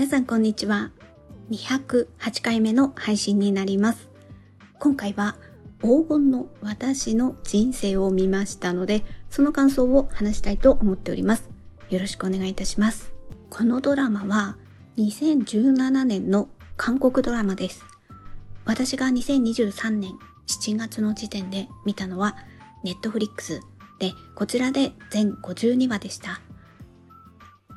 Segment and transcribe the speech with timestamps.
[0.00, 0.92] 皆さんこんにちは。
[1.50, 4.08] 208回目の配信になります。
[4.78, 5.36] 今回は
[5.82, 11.50] 黄金の私の人生を見ましたので、その感想を話したいと思っております。
[11.90, 13.12] よろしくお願いいたします。
[13.50, 14.56] このドラマは
[14.96, 17.84] 2017年の韓国ドラマです。
[18.64, 20.12] 私が2023年
[20.46, 22.38] 7月の時点で見たのは
[22.84, 23.60] ネットフリックス
[23.98, 26.40] で、こちらで全52話でした。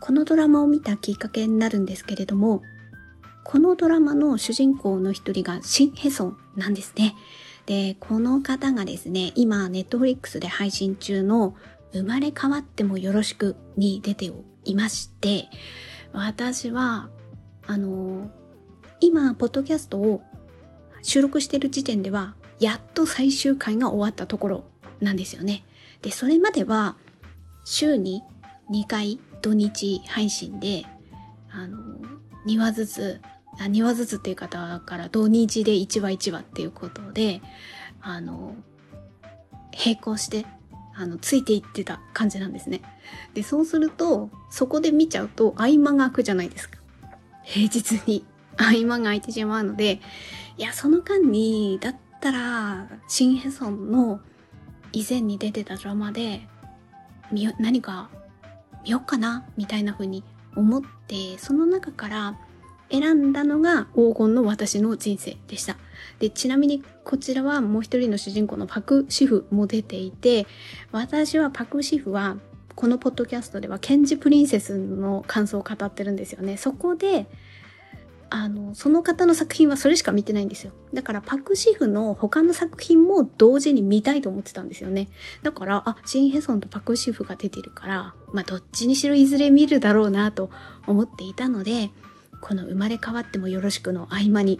[0.06, 2.62] このドラマを見たきっかけになるんですけれども、
[3.46, 7.16] このドラマの主人公の一人がシン・ヘソンなんですね。
[7.68, 11.56] で、この方がですね、今、ネットフリックスで配信中の
[11.94, 14.30] 生まれ変わってもよろしくに出て
[14.66, 15.48] いまして、
[16.12, 17.10] 私は、
[17.66, 18.30] あの、
[19.00, 20.22] 今、ポッドキャストを
[21.02, 24.64] 収録している時点では、やっと最終回が終わったところ
[25.00, 25.64] なんですよね。
[26.02, 26.98] で、それまでは、
[27.64, 28.22] 週に
[28.70, 30.86] 2回土日配信で、
[31.52, 31.78] あの、
[32.48, 33.22] 2話ずつ、
[33.59, 37.42] あ2話ずつっていう方から土日で1話1話っていうことで、
[38.02, 38.56] あの、
[39.86, 40.45] 並行して、
[40.95, 42.82] あの、ついていってた感じなんですね。
[43.34, 46.80] で、そうすると、そこで見ちゃうと合間が空くじゃないですか。
[47.44, 48.26] 平日に
[48.58, 50.00] 合間が空いてしまうので、
[50.58, 54.22] いや、その間に、だったら、シンヘソンの
[54.94, 56.48] 以前に出てたドラマで、
[57.60, 58.10] 何か
[58.84, 60.23] 見ようかなみたいな風に
[60.56, 62.38] 思ってその中から
[62.92, 65.78] 選んだのが黄金の私の人生でした。
[66.20, 70.45] で、ちなみにこちらはもう一人の主人公のパク・シフも出ていて、
[70.92, 72.38] 私はパク・シフは
[72.76, 76.58] このポッドキャストではケンジ・プリンセスの感想を語ってるんですよね。
[76.58, 77.28] そこで
[78.36, 80.72] あの、その方の作品はそれしか見てないんですよ。
[80.92, 85.09] だからパクシフの他の作品も同時に見たいと思ってたんですよね。
[85.44, 90.50] だから、あ、シンヘソンとパクシフが出てるから、まあどっちにしろいずれ見るだろうなと
[90.88, 91.92] 思っていたので、
[92.42, 94.59] この生まれ変わってもよろしくの合間に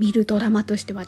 [0.00, 1.06] 見るドラマとしては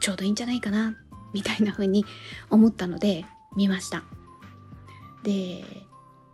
[0.00, 0.96] ちょうどいいんじゃないかな、
[1.34, 2.06] みたいな風に
[2.48, 4.02] 思ったので見ました。
[5.24, 5.62] で、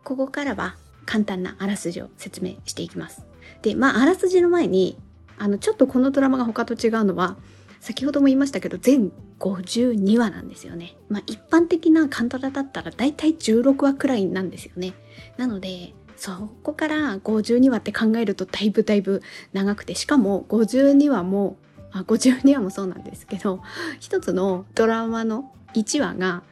[0.04, 3.26] ここからは簡単なあらすじを説明していきます。
[3.62, 4.98] で、まあ、あらすじの前に、
[5.38, 7.36] あの、ちょっとこのドラマが他と違うのは、
[7.80, 10.96] 先ほども言いましたけど、全52話なんですよね。
[11.08, 14.94] まあ、一般的なカンタラだったら大体16話くらいなんですよね。
[15.36, 19.22] なので、そこから52話って考えるとだいぶだいぶ
[19.52, 21.56] 長くて、しかも52話も、
[21.92, 23.60] あ、52話もそうなんですけど、
[24.00, 26.42] 一つのドラマの1話が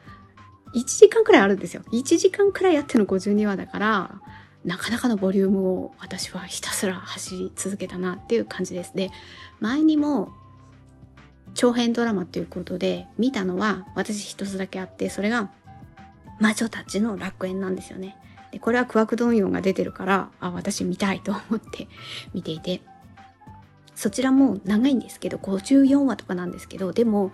[0.73, 1.83] 1時間くらいあるんですよ。
[1.91, 4.21] 1時間くらいやっての52話だから、
[4.67, 8.93] なかなかのボリュームを私はひたすら走り続けたなっていう感じです。
[8.95, 9.11] で、
[9.61, 10.29] 前にも
[11.53, 15.49] 長編ドラマということで見たのは私一つだけあって、それが
[16.39, 18.17] 魔女たちの楽園なんですよね。
[18.51, 21.87] で、これはクワクドンヨンが出てるから、あ、私見たいと思って
[22.33, 22.81] 見ていて、
[23.95, 27.31] そちらも長いんですけど、54話とかなんですけど、でも、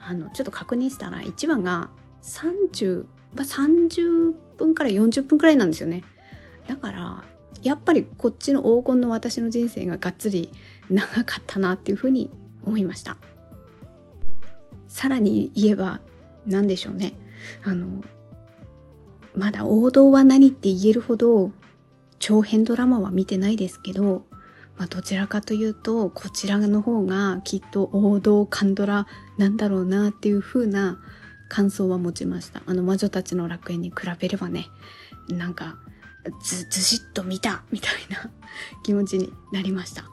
[0.00, 1.90] あの、ちょっと確認したら1話が
[2.22, 6.02] 30ま、30分から40分くらいなんですよね。
[6.66, 7.24] だから
[7.62, 10.50] やっぱりこっちの黄金の私の人生ががっつり
[10.90, 12.30] 長かったなっていうふうに
[12.64, 13.16] 思いました。
[14.88, 16.00] さらに言えば
[16.46, 17.14] 何でしょうね。
[17.64, 18.02] あの
[19.34, 21.50] まだ王道は何って言えるほど
[22.18, 24.26] 長編ドラマは見てないですけど、
[24.76, 29.06] まあ、どちらかというとこちらの方がきっと王道カンドラ
[29.38, 30.98] なんだろうなっていう風な
[31.48, 32.62] 感想は持ちました。
[32.66, 34.68] あの魔女たちの楽園に比べればね。
[35.28, 35.78] なんか
[36.42, 38.30] ず、ずしっと見たみたいな
[38.82, 40.04] 気持ちになりました。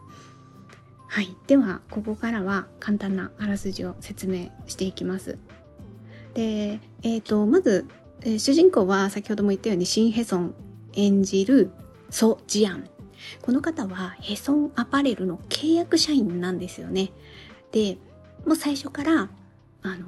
[1.07, 1.35] はい。
[1.47, 5.37] では、ここからは簡単なあらすじを説明していきます。
[6.33, 7.85] で、えっ、ー、と、まず、
[8.21, 10.53] えー、主人公は先ほども言ったようにシン・ヘソン
[10.93, 11.71] 演じる
[12.09, 12.89] ソ・ジアン。
[13.41, 17.11] この方はヘソンアパレルの契約社員なんですよね。
[17.71, 17.97] で、
[18.45, 19.29] もう最初から、
[19.81, 20.05] あの、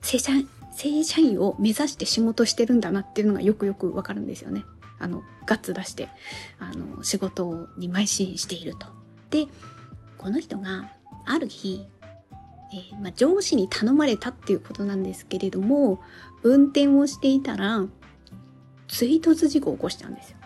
[0.00, 0.32] 正社
[0.74, 4.64] 正社員を目指して仕事してるんだなっていうのがよくよくわかるんですよね。
[5.02, 6.08] あの、ガッツ出して、
[6.58, 8.86] あの、仕事に邁進していると。
[9.30, 9.46] で、
[10.16, 10.90] この人が
[11.26, 11.86] ある日、
[12.72, 16.00] えー、まあ、上司に頼まれたっていうことなんですけれども、
[16.44, 17.84] 運転をしていたら、
[18.86, 20.36] 追突事故を起こしたんですよ。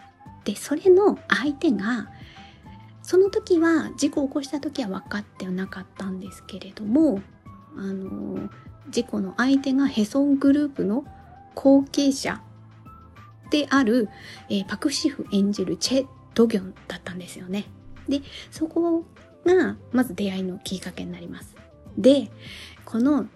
[0.45, 2.11] で、それの相手が、
[3.03, 7.21] その時は、事故を起こした時は分かってなかったんですけれども、
[7.77, 8.49] あの、
[8.89, 11.05] 事故の相手がヘソングループの
[11.55, 12.41] 後継者
[13.51, 14.09] である、
[14.49, 17.67] えー、パクシフ演じるチェ・ドギョンだったんですよね。
[18.09, 18.21] で、
[18.51, 19.05] そこ
[19.45, 21.55] がまず出会いのきっかけになります。
[21.97, 22.31] で、
[22.85, 23.27] この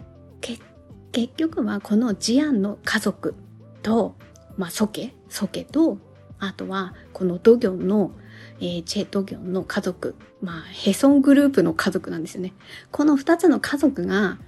[0.40, 3.34] 結局はこのジアンの家族
[3.82, 4.14] と、
[4.56, 5.98] まあ、ソケ、ソケと、
[6.38, 8.12] あとはこのドギョンの、
[8.60, 12.54] えー、チェ・ドギョンの家族、まあ、ヘソングループの家族なんですよね。
[12.90, 14.38] この二つの家族が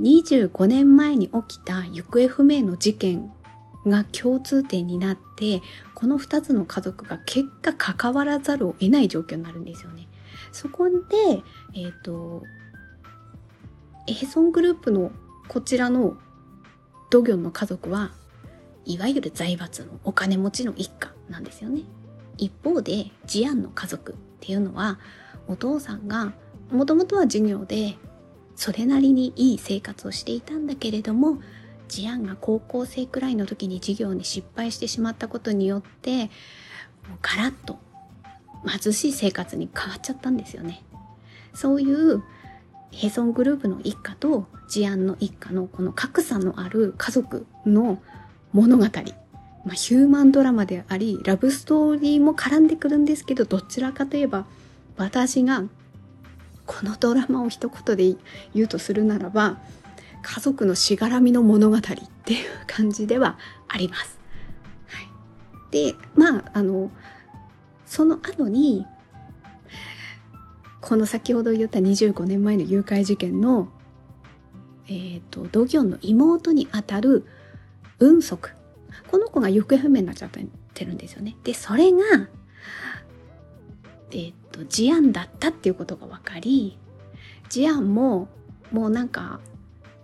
[0.00, 3.32] 25年前に起きた行方不明の事件
[3.86, 5.62] が共通点になって、
[5.94, 10.08] この二つの家族が結果関わらざるを得ない状況になるんですよね。
[10.52, 10.94] そこで、
[11.74, 12.42] えっ、ー、と、
[14.06, 15.10] ヘソングループの
[15.48, 16.16] こちらの
[17.10, 18.12] ドギョンの家族は
[18.84, 21.82] いわゆる財閥のお金持ちの一家なんですよね。
[22.36, 24.98] 一方でジアンの家族っていうのは
[25.46, 26.32] お父さんが
[26.70, 27.96] もともとは授業で
[28.56, 31.38] それなりにいい生活をしていたんだけれども
[31.94, 36.28] ジアンが高校生くらいの時に授業に失敗してしまったことによってもう
[37.22, 37.78] ガラッと
[38.66, 40.82] 貧しい生活に変わっちゃったんですよね。
[41.54, 42.24] そういう
[42.90, 48.00] ヘソングループの一家とジアンの一家のこの格差のある家族の
[48.52, 48.84] 物語。
[48.84, 54.46] まあ、ヒューマンドラマであり、ラブストーリーも絡んでくるんですけど、どちらかといえば、
[54.96, 55.62] 私が
[56.66, 58.16] このドラマを一言で
[58.54, 59.58] 言うとするならば、
[60.24, 63.38] 家族のしがらみの物語っていう感じでは
[63.68, 64.18] あります。
[64.88, 65.08] はい、
[65.70, 66.90] で、まあ、あの、
[67.84, 68.86] その後に、
[70.80, 73.68] この先ほど言った25年前の誘拐事件の、
[74.88, 77.24] えっ、ー、と、ドギョンの妹にあたる
[77.98, 78.50] 運足。
[79.10, 81.36] この子が行方不明になっちゃってるんですよね。
[81.44, 81.98] で、それが、
[84.10, 86.78] えっ、ー、と、事案だったっていうことが分かり、
[87.50, 88.28] 事案も、
[88.72, 89.40] もうなんか、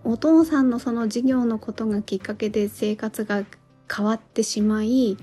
[0.05, 3.45] お父さんのその事業のことがきっかけで生活が
[3.95, 5.17] 変わってしまい、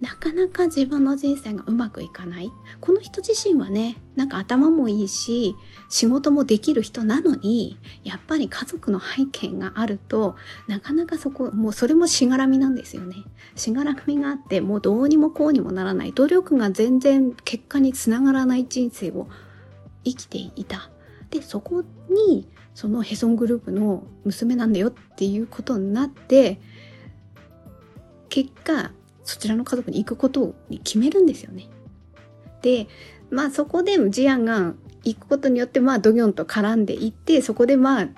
[0.00, 2.52] なかなか自分の人生がうまくいかない。
[2.80, 5.56] この人自身はね、なんか頭もいいし、
[5.88, 10.36] 仕事もできる人なのに、やっぱり家族の背景があると、
[10.68, 13.16] なかなかそこ、もうそれもしがらみなんですよね。
[13.54, 16.12] しがらみがあって、もうどうにもこうにもならない。
[16.12, 19.28] 努力が全然結果につながらない人生を
[20.04, 20.90] 生きていた。
[21.30, 22.46] で、そこに、
[22.76, 26.60] そのヘソングループの娘なんだよっていうことになって、
[28.28, 28.90] 結果、
[29.24, 31.70] そちらの家族に行くことに決めるんですよね。
[32.60, 32.86] で、
[33.30, 34.74] まあそこでジアンが
[35.04, 38.08] 行くことによって、まあドギョンと絡んでいって、そこでまあ、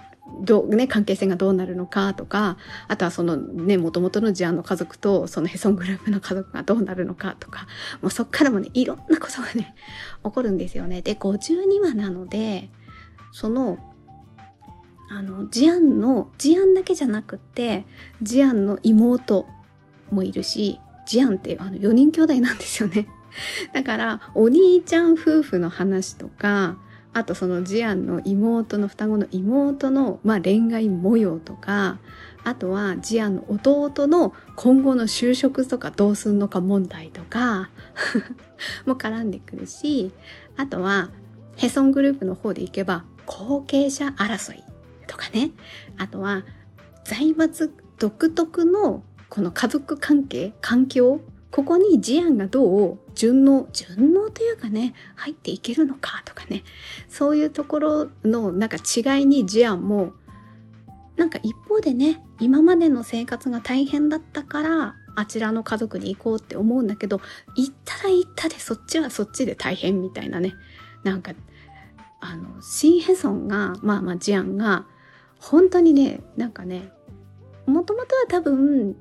[0.41, 2.57] どうね、関係性がどうなるのかとか、
[2.89, 7.69] あとはそのね、もともとのジアンの家族とそのヘソングループの家族がどうなるのかとか、
[8.03, 9.77] もうそっからもね、いろんなことがね、
[10.25, 11.01] 起こるんですよね。
[11.01, 12.71] で、52話なので、
[13.31, 13.79] その、
[15.11, 17.85] あの、ジアンの、ジアンだけじゃなくって、
[18.23, 19.47] ジアンの妹
[20.11, 23.09] もいるし、ジアンってあの4人兄弟なんですよね。
[23.73, 26.77] だからお兄ちゃん夫婦の話とか
[27.13, 31.99] あとそのジアンの妹の双子の妹の、まあ、恋愛模様とか
[32.45, 37.71] あとはジアンの弟の今後の就職とかどうすんのか問題とか
[38.87, 40.13] も絡んでくるし
[40.57, 41.11] あとは
[41.57, 44.63] ヘソングループの方でいけば後継者争い
[45.09, 45.51] とかね
[45.97, 46.45] あとは
[47.05, 51.21] 財閥独特のこの家族関係、環境、
[51.51, 56.65] ここに事案がどう順応、順応というかね、入っていけるのかとかね、
[57.09, 60.13] そういうところのなんか違いに事案も、
[61.17, 67.21] なんか一方でね、今までの生活が大変だったから、あちらの家族に行こうって思うんだけど、
[67.57, 70.55] 行ったら行ったでそっちはそっちで大変みたいなね。
[71.03, 71.33] なんか、
[72.21, 74.87] あの、シンヘソンが、まあまあジアンが、
[75.39, 76.91] 本当にね、なんかね、
[77.67, 78.97] もともとは多分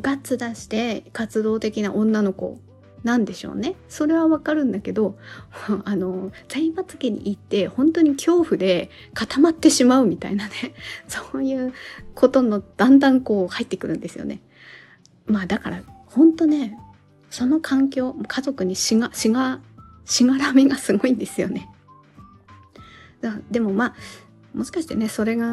[0.00, 2.58] ガッツ出して活動的な女の子
[3.04, 3.76] なんでしょうね。
[3.88, 5.16] それはわかるんだけど、
[5.84, 10.52] あの、財閥家に行って本当に恐怖で固まってしまうみたいなね、
[11.08, 11.72] そういう
[12.14, 14.40] ことのだんだんこう入ってくるんですよね。
[15.26, 16.78] まあだから本当ね、
[17.30, 19.60] その環境、家族にしが、しが、
[20.04, 21.68] しがらみがすごいんですよね。
[23.50, 23.94] でもまあ、
[24.58, 25.46] もしかしてね、それが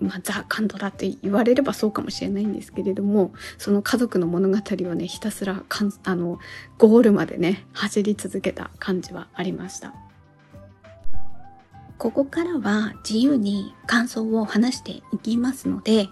[0.00, 6.38] まあ、ザ・カンドラって言われればそうかもしれないんですけれどもその家族の物語をねひたすらかんあの
[6.78, 9.94] ゴールまでね走り続けた感じはありました。
[11.96, 16.08] ここからは自由に感想を話していきますので、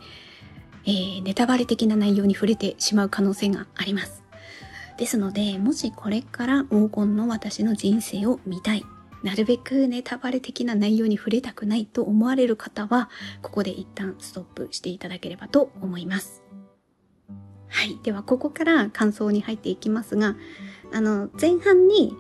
[0.87, 4.23] えー、ネタバレ的な内容に触れてしまう可能性があります。
[4.97, 8.85] ですのでもしこれから黄金の私の人生を見たい
[9.23, 13.09] なるべくネタバレ的な内容に触れたくないと思われる方は、
[13.41, 16.43] ここで一旦ストップしていただければと思います。
[17.69, 17.99] はい。
[18.03, 20.37] では、ここから感想に入っていきますが、
[20.93, 22.15] あの、前半に、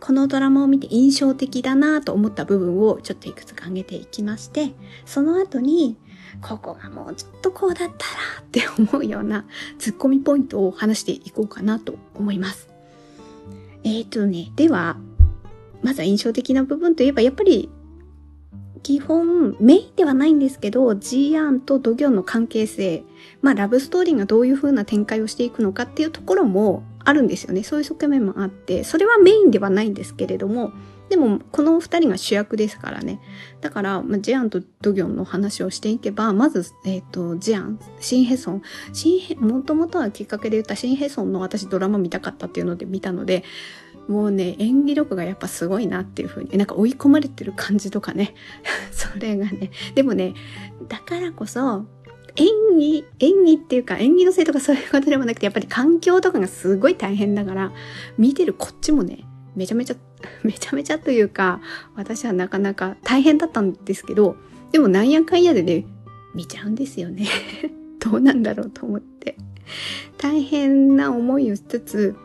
[0.00, 4.72] このドラマを見て印象的だなと思った部分をちょっといくつか挙げていきまして、
[5.04, 5.96] その後に、
[6.40, 7.94] ここがもうちょっとこうだったら
[8.42, 9.46] って思うような
[9.78, 12.68] ツッコミポイントを話していこうかなと思います。
[13.84, 14.96] えっ、ー、とね、では、
[15.86, 17.70] まずは印象的な部分といえば、やっぱり、
[18.82, 23.04] 基本、メインではないんですけど、ジーアンとドギョンの関係性、
[23.40, 27.62] まあ、ラブストーリーがどういう風な展開をしていくのかっていうところもあるんですよね。
[27.62, 30.72] そういう側面もあって、それはメインではないんですけれども、
[31.08, 33.20] でも、この二人が主役ですからね。
[33.60, 38.62] だから、まあ、ジアンとドギョンの話をしていけば、まず、えっ、ー、と、ジアン、シンヘソン、
[38.92, 43.44] シンヘ、もともとはきっかけで言ったシンヘソンの私ドラマ見たかったっていうので見たので、
[44.08, 48.34] もうね、演技力がやっぱすごいなっていう風に、なんか追い込まれてる感じとかね。
[48.92, 50.34] それがね、でもね、
[50.88, 51.84] だからこそ、
[52.36, 57.72] 演技、演技っていうか演技のせいとかそういうことでもなくて、やっぱり環境とかがすごい大変だから、
[58.18, 59.24] 見てるこっちもね、
[59.56, 59.96] めちゃめちゃ、
[60.44, 61.60] めちゃめちゃというか、
[61.96, 64.36] 私はなかなか大変だったんですけど、
[64.70, 65.86] でもなんやかんやでね、
[66.34, 67.26] 見ちゃうんですよね。
[67.98, 69.36] どうなんだろうと思って。
[70.18, 72.16] 大変な思いをしつつ、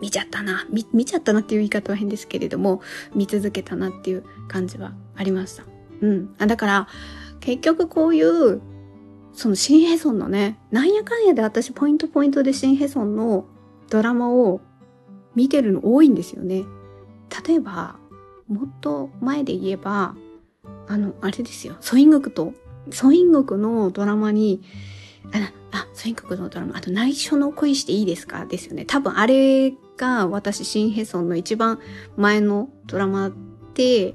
[0.00, 2.82] 見ちゃったな、見、見ちゃったなっていう言い方は変ですけれども、
[3.14, 5.64] 見続けたなっていう感じはありました。
[6.00, 6.34] うん。
[6.38, 6.88] あだから、
[7.40, 8.60] 結局こういう、
[9.32, 13.46] その新ヘソンのね、なんやかんやで私ポイントポイントで新ヘソンの
[13.90, 14.60] ドラマを
[15.34, 16.64] 見てるの多いんですよね。
[17.46, 17.96] 例えば、
[18.46, 20.14] もっと前で言えば、
[20.86, 21.76] あの、あれですよ。
[21.80, 22.52] ソイングクと、
[22.90, 24.62] ソイングクのドラマに、
[25.32, 28.46] あ、あ、ソイングクのドラマ、あと内緒の恋していいですか？
[28.46, 28.84] ですよね。
[28.84, 31.78] 多分あれが私、シンヘソンの一番
[32.16, 33.30] 前のドラマ
[33.74, 34.14] で、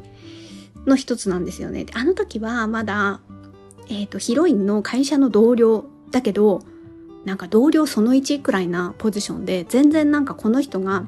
[0.86, 1.86] の一つなんですよね。
[1.93, 3.21] あの時はまだ、
[3.89, 6.62] え、ー、と、ヒロインの会社の同僚だけど、
[7.25, 11.05] なんか同僚その1くらいなポジションで、全然なんかこの人が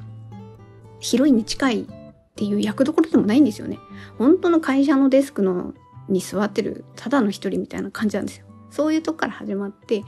[0.99, 1.85] ヒロインに近いっ
[2.35, 3.79] ていう役どころでもないんですよね。
[4.17, 5.73] 本当の会社のデスクの
[6.09, 8.45] に座ってるただの一人みたいな感じなんですよ。
[8.71, 10.03] そういうとこから始まって、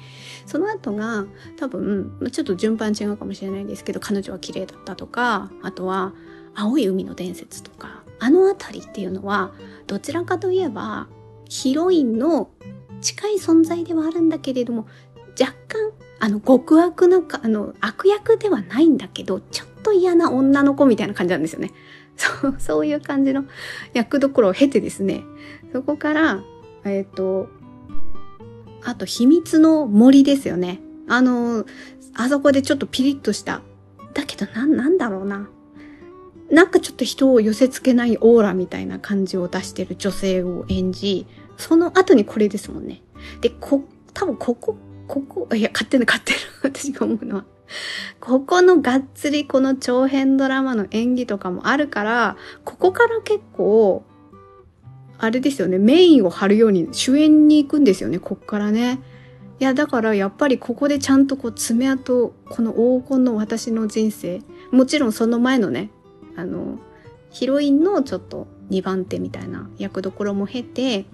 [0.45, 1.25] その後が
[1.57, 6.13] 多分、ちょっと順番違うかもしれないんですけど、彼女は綺麗だったとか、あとは
[6.55, 9.51] 青い海の伝説とか、あのあたりっていうのは、
[9.85, 11.07] どちらかといえば、
[11.49, 12.49] ヒロインの
[13.01, 14.87] 近い存在ではあるんだけれども、
[15.39, 21.71] 若干、あの、極悪なか、あの、悪役ではないんだけど、ちょっと嫌な女の子みたいな感じなんですよね。
[22.15, 23.43] そう、そういう感じの
[23.93, 25.23] 役どころを経てですね、
[25.73, 26.43] そこから、
[26.85, 27.49] えっ、ー、と、
[28.85, 30.79] あと、秘密の森ですよね。
[31.07, 31.65] あの、
[32.15, 33.61] あそこでちょっとピリッとした。
[34.13, 35.49] だけど、な、なんだろうな。
[36.51, 41.25] なんかちょっと人を寄せ付けないオーラみたいな感じを出してる女性を演じ、
[41.57, 43.01] その後にこれですもんね。
[43.41, 46.37] で、こ、多分ここ、ここ、いや、勝手な勝手な
[46.69, 47.45] 私が思うのは。
[48.19, 54.03] ここのがっつりこの長編ドラマの演技とかもあるから、ここから結構、
[55.23, 58.99] あれですよね、メインを張るように主演に行くんですよね、こっからね。
[59.57, 65.91] いや、だからやっぱりここでちゃんとこう爪痕、この黄金の私の人生、もちろんその前のね、
[66.35, 66.77] あの、
[67.29, 71.05] ヒロインのちょっと2番手みたいな役どころも経て、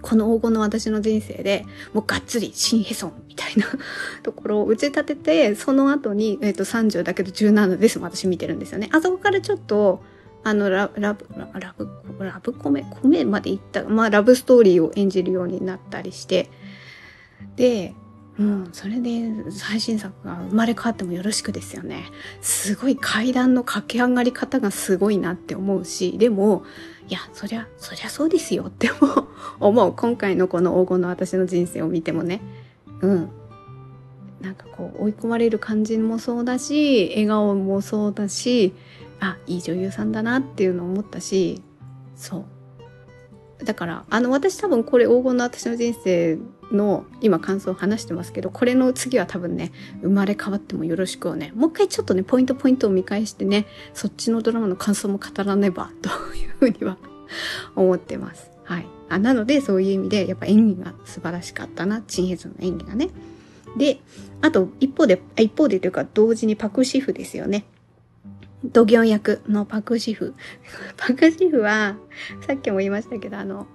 [0.00, 3.66] この黄金の私の人生で、もうがっつり新ヘソンみたいな
[4.24, 8.88] ところを打ち立てて、その後に、えっ、ー、と、30だけど17です私見てるんですよね。
[8.92, 10.02] あそこからちょっと、
[10.42, 11.88] あの、ララブ、ラブ、
[12.24, 16.50] ラブコメ、コメまでいった、まあ、ラブストーリーを演じるようになったりして、
[17.56, 17.94] で、
[18.38, 22.04] うん、それで最新作が生まれ変わってもよろしくですよね。
[22.40, 26.62] すごい階段の駆け上がり方がすごいなって思うし、でも、
[27.08, 28.90] いや、そりゃ、そりゃそうですよって
[29.60, 29.92] 思う。
[29.96, 32.40] 今回のこの黄金の私の人生を見てもね。
[33.02, 33.28] うん。
[34.40, 38.72] なんかこう追い込まれる感じもそうだし、笑顔もそうだし、
[39.20, 41.62] あ、いい女優さんだなっていうのを思ったし、
[42.16, 42.38] そ
[43.60, 43.64] う。
[43.64, 46.38] だから、あの、私多分これ黄金の私の人生
[46.72, 49.72] の今感想を話してますけど、これの次は多分ね、
[50.02, 56.96] 生まれ変わってもよろしくをね、もう一回ちょっとね、ポイントポイントを見返してね、そっちのドラマの感想も語らねば、 というふうには
[57.76, 58.50] 思ってます。
[58.64, 58.86] はい。
[59.08, 63.10] あなので、そういう意味で、やっぱ演技が素晴らしかったな、チンヘズの演技がね。
[63.76, 64.00] で、
[64.40, 67.64] あと、一方で、一方でというか、同時にパクシフですよね。
[68.64, 70.34] ドギョン役のパクシフ。
[70.96, 71.96] パクシフは、
[72.46, 73.66] さっきも言いましたけど、あの、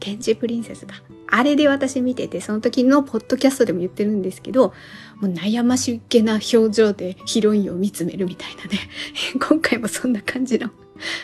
[0.00, 0.94] ケンジプリンセスだ。
[1.28, 4.74] あれで私見てて、その時のポッドキャストでも言ってるんですけど、
[5.20, 8.78] もう悩ましげな表情でヒロインを見つめるみたいなね。
[9.40, 10.70] 今回もそんな感じの。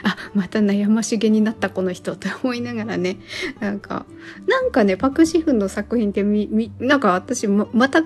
[0.03, 3.19] あ、また悩ましげになったこの人と思いながらね。
[3.61, 4.07] なんか、
[4.49, 8.03] なんかね、パクシフの作品ってみ、み、なんか私ま、また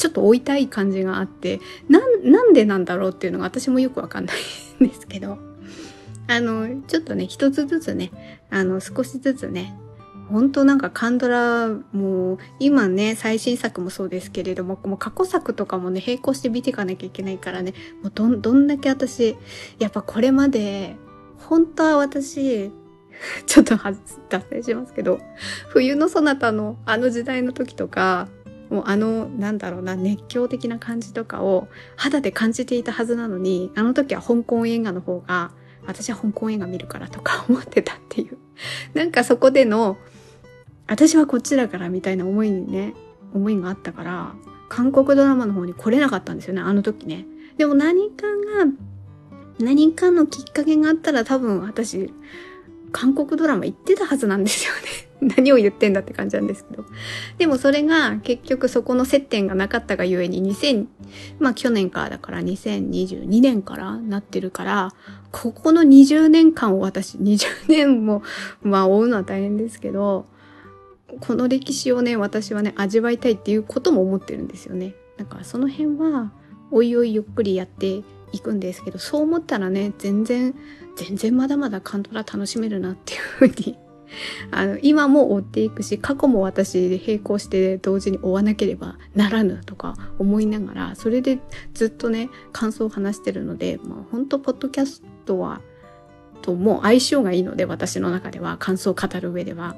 [0.00, 5.38] ちょっと追いたい感じがあって、なん、なんでなんだろうっていうのが私もよくわかんないんですけど、
[6.26, 8.10] あの、ちょっとね、一つずつね、
[8.48, 9.78] あの、少しずつね、
[10.30, 19.36] 本当なんかカンドラもう今ね最新作もそうですけれどももう過去作とかもね並行して見ていかなきゃいけないからねもうどどんだけ私
[19.80, 20.94] やっぱこれまで
[21.36, 22.70] 本当は私
[23.46, 23.76] ちょっと
[24.28, 25.20] 脱線しますけど
[25.68, 28.28] 冬のそなたのあの時代の時とか
[28.70, 35.50] もうあのなんだろうな熱狂的な感じとかを肌で感じていたはずなのにあの時は香港映画の方が
[35.86, 38.38] 私は香港映画見るからとか思ってたっていう。
[38.94, 39.98] なんかそこでの
[40.86, 42.94] 私はこっちだからみたいな思いにね
[43.34, 44.34] 思いがあったから
[44.68, 47.26] 韓国ドラマの方に来れなかったんですよねあの時ね。
[47.56, 48.66] でも何かが
[49.58, 52.12] 何かのきっかけがあったら多分私
[52.92, 56.84] 韓国ドラマ行ってたはずなんですよね 何を言ってんだって感じなんですけど。
[57.38, 60.86] でもそれが結局そこの接点がなかったがゆえに2000、
[61.38, 64.92] まあ去年からだから2022年からなってるから、
[65.30, 68.22] ここの20年間を私、20年も
[68.62, 70.26] まあ追うのは大変ですけど、
[71.20, 74.94] この歴史をね、私はね、味わいたいっていうことも思ってるんですよね。
[75.16, 76.32] だかその辺は、
[76.70, 80.54] おいおいゆっくりやっていくんですけど、そう思ったらね、全然、
[80.96, 83.78] 全然まだまだカントラ楽しめるなっていうふうに
[84.50, 91.38] あの、今も追っていくし、過去も私並行して同時に追わなければならぬとか思いながら、それで
[91.74, 95.60] ずっとね、感想を話してるので、まあ本当ポッドキャストは、
[96.42, 99.76] ともう相性がいいので、私の中では感想を語る上では、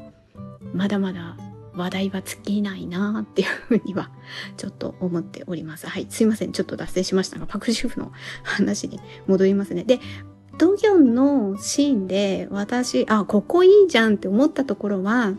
[0.73, 1.37] まだまだ
[1.75, 4.11] 話題は尽きないなっていうふうには
[4.57, 5.87] ちょっと思っております。
[5.87, 6.07] はい。
[6.11, 6.52] すいません。
[6.52, 9.85] ちょっと脱線しましたが、パクシフの話に戻りますね。
[9.85, 10.00] で、
[10.62, 15.33] ドギョンのシーンで私、あ、ここいいじゃんって思ったところは、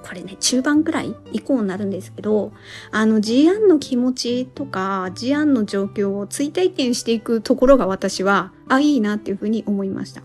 [0.00, 2.52] これね、中盤くらい以降になるんですけど、
[2.92, 10.22] あの、ジアンの気持ちとか、ジアンの状況を追体験していくところが私は、あ、いいなっていうふうに思いました。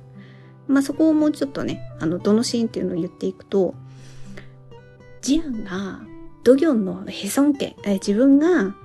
[0.68, 3.74] まあ、そこをもうちょっとね、あの、どのシーンっていうのを言っていくと、
[5.22, 6.01] ジアンが、
[6.44, 8.75] ドギョンのヘソン家、え自分が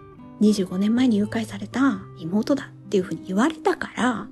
[0.40, 4.28] 25年前に誘拐された妹だっていうふうに言われたから、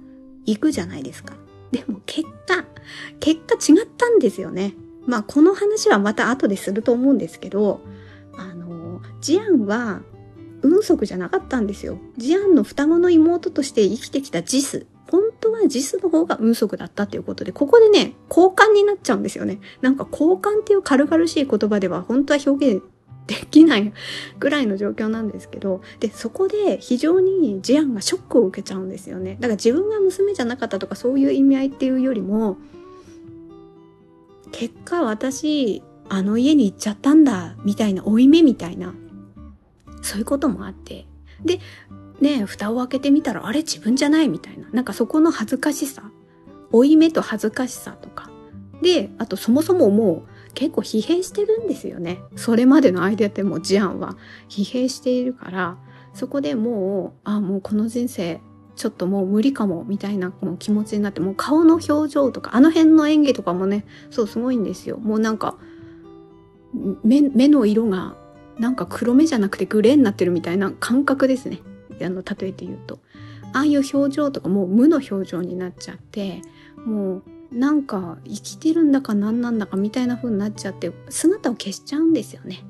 [0.50, 1.34] 行くじゃないですか。
[1.72, 2.64] でも結果、
[3.20, 4.74] 結果違ったんですよね。
[5.06, 7.80] まあこの話はまた後ですると思うんですけど、
[8.36, 10.02] あの、ジアンは
[10.62, 11.98] 運足じゃなかったんですよ。
[12.16, 14.86] ジアンの双子の妹として生きてきたジス。
[15.10, 19.60] 本当はジスの方が運足だったっていうことで、ここでね、交換になっちゃうんですよね。
[19.80, 22.82] なんか交換っていう軽々しい言葉では本当は表現
[23.30, 23.92] できない
[24.40, 29.36] ぐらいの状況なんですけど、で、そこで非常にジアンがショックを受けちゃうんですよね。
[29.38, 32.56] だから自分が娘じゃなかったとかそういう意味合いっていうよりも、
[34.50, 38.94] 結果私、あの家に行っちゃったんだ、みたいな負い目みたいな、
[40.02, 41.06] そういうこともあって。
[41.44, 41.60] で、
[42.20, 44.68] ね蓋を開けてみたら、あれ自分じゃないみたいな。
[44.72, 46.10] なんかそこの恥ずかしさ、
[46.72, 48.28] 負い目と恥ずかしさとか。
[48.82, 52.20] で、あとそもそももう結構疲弊してるんですよね。
[52.36, 54.16] それまでの間でもジアンは
[54.48, 55.78] 疲弊しているから、
[56.14, 58.40] そこでもう、あ、もうこの人生、
[58.76, 64.96] ちょっともう無理かも、みたいなもう気持ちになって、もう顔の表情とか、あの辺の演技とかもね、そう、すごいんですよ。
[64.98, 65.58] もうなんか、
[67.04, 68.16] 目、目の色が、
[68.58, 71.60] なんか黒目じゃなくてグレーになってるみたいな感覚ですね。
[72.02, 72.98] あの、例えて言うと。
[73.52, 76.42] ああいう表情とかもう無の表情になっちゃって、
[76.84, 82.64] もうなんか生きてるんだか何なんだかみたいな風になっちゃって姿を消しちゃうんですよね。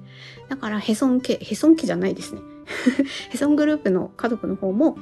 [0.48, 2.40] だからヘソン家、ヘソン家じゃないですね。
[3.30, 4.96] ヘソングループの家族の方も、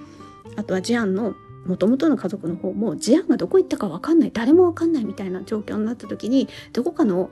[0.56, 1.34] あとはジアンの
[1.66, 7.30] 元々の家族の方も、ジアンがどこ行ったかわかんない、誰もわかんないみたいな状況になった時に、どこかの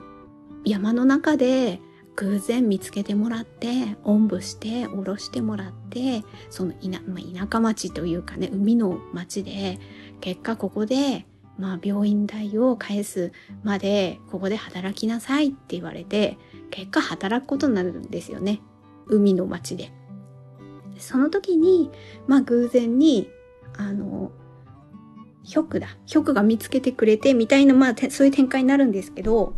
[0.63, 1.81] 山の中で
[2.15, 9.79] 偶然見つけてもらって、おんぶして、下ろしてもらって、その田,、まあ、田舎町というかね、海の町で、
[10.21, 11.25] 結果ここで
[11.57, 13.31] まあ病院代を返す
[13.63, 16.37] までここで働きなさいって言われて
[16.69, 18.61] 結果働くことになるんですよね。
[19.07, 19.91] 海の町で。
[20.97, 21.91] その時に
[22.27, 23.29] まあ偶然に
[23.77, 24.31] あの
[25.43, 25.97] ヒョクだ。
[26.05, 29.53] ヒョクが見つけてくれてみたいなまあそういう展開になるんですけど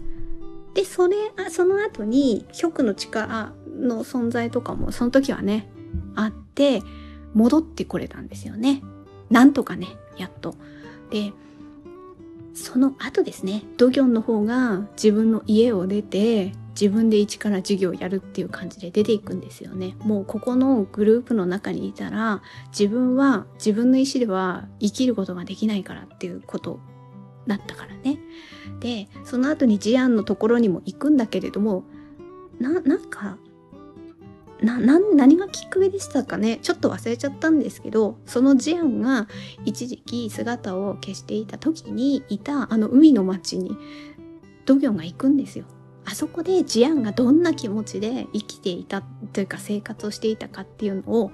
[0.73, 5.69] でそれあその後にヒョクの力の存在とかもその時はね
[6.15, 6.81] あって
[7.33, 8.81] 戻ってこれたんですよね。
[9.29, 10.55] なんとかねやっと。
[11.09, 11.33] で
[12.59, 19.95] その後ですね、ドギョンの方が自分の家を出て、自分で一から授業をやるっていう感じで出ていくんですよね。
[19.99, 22.41] もうここのグループの中にいたら、
[22.77, 26.81] 自分は自分の意思では生きることができないからっていうこと
[27.47, 28.19] だったからね。
[28.81, 31.85] で、その後にジアンのところにも行くんだけれども、
[32.59, 33.37] な、なんか、
[34.61, 36.59] 何がきっかけでしたかね？
[36.61, 39.27] ちょっと忘れちゃったんですけど、そのジアンが
[39.65, 43.77] 一時期姿を消していた時にいたあの海の町に
[44.65, 45.65] ドギョンが行くんですよ。
[46.05, 51.31] あそこでジアンがどんな気持ちで生きていたというか生活をしていたかっていうのを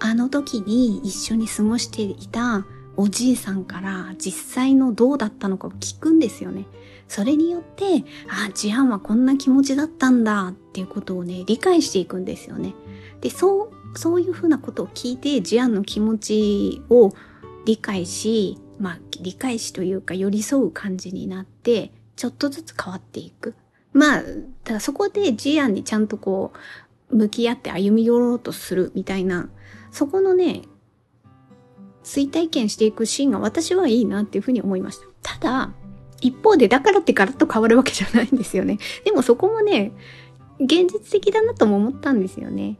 [0.00, 6.66] あの時に一緒に過ごしていたおじいさんから実際のどうだったのかを聞くんですよね。
[7.08, 12.74] それによって、あ、ジアンはこんな気持ちだったんだっていうことをね、理解していくんですよね。
[13.20, 17.12] で、そう、そういうふうなことを聞いて、ジアンの気持ちを
[17.64, 23.54] 理解し、まあ、理解しというか寄り添う感じになって、ちょっとずつ変わっていく。
[23.92, 24.22] まあ、
[24.64, 26.52] ただそこでジアンにちゃんとこ
[27.10, 29.48] う、向き合って歩み寄ろうとするみたいな、
[29.90, 30.62] そこのね、
[32.02, 35.38] 追体験していくシーンが私はいいなっていうふうに思いました。
[35.38, 35.72] ただ、
[36.20, 38.78] 一方でだからってガラッと変わるわけじゃないんですよね。
[39.04, 39.92] でもそこもね、
[40.58, 42.78] 現実的だなとも思ったんですよね。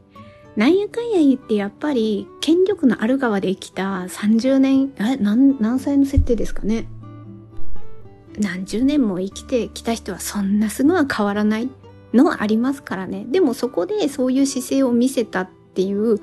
[0.55, 6.87] なんやかんや言ってやっぱり権力のある側で生きた30年、え、何、何歳の設定ですかね。
[8.39, 11.69] 何十年も生きてきた人はそんなすぐは変わらない
[12.13, 13.25] のはありますからね。
[13.29, 16.19] でもそこでそういう姿勢を見せたっていう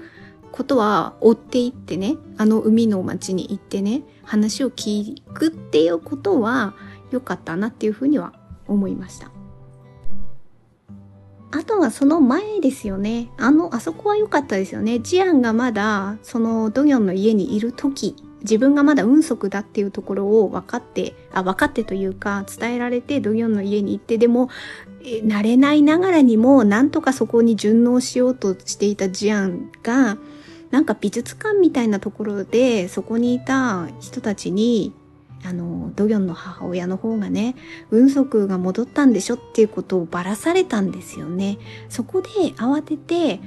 [0.50, 6.74] ことは追っていってね、あの海の町に行ってね、話を聞くっていうことは
[7.14, 8.32] 良かったなっていうふうには
[8.68, 9.30] 思いました。
[11.50, 13.30] あとはその前ですよね。
[13.36, 14.98] あの、あそこは良かったですよね。
[14.98, 24.50] ジアンがまだ、そのドギョンの家にいる時、自分がまだ運足だっていうところを分かって、あ、分かってというか、伝えられてドギョンの家に行って、でも、
[25.04, 30.18] 慣れないながらにも、なんとかそこに順応しようとしていたジアンが、
[30.72, 34.92] なんか美術館みたいなところで、そこにいた人たちに、
[35.44, 37.54] あの、ドギョンの母親の方がね、
[37.90, 41.58] 運足が戻ったんでしょっていうことをばらされたんですよね。
[41.88, 43.40] そこで慌てて、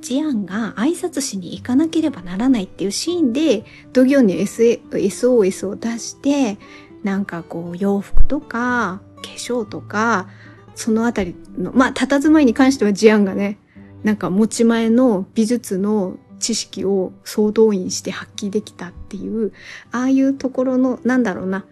[0.00, 6.58] ジアンが挨拶しに行かなければならないっていうシーンで、ドギョンに SOS を出して、
[7.02, 10.28] なんかこう洋服とか化粧とか、
[10.74, 13.58] そのあたりの、まあ、佇まいに関してはジアンがね、
[14.02, 19.52] なんか持ち前の美術の知識を総動員して発揮できたていう、
[19.92, 21.64] ああいうところの、なんだろうな、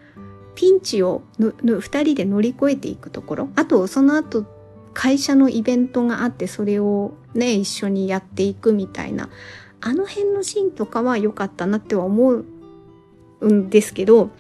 [0.55, 3.49] ピンチを二人で乗り越えていくところ。
[3.57, 4.45] あと、その後、
[4.95, 9.29] 会社のイベントがあって、それをね、一緒にやっていくみたいな、
[9.81, 12.45] あの辺のシーンとかは良かったなっては思
[13.41, 14.31] うんですけど、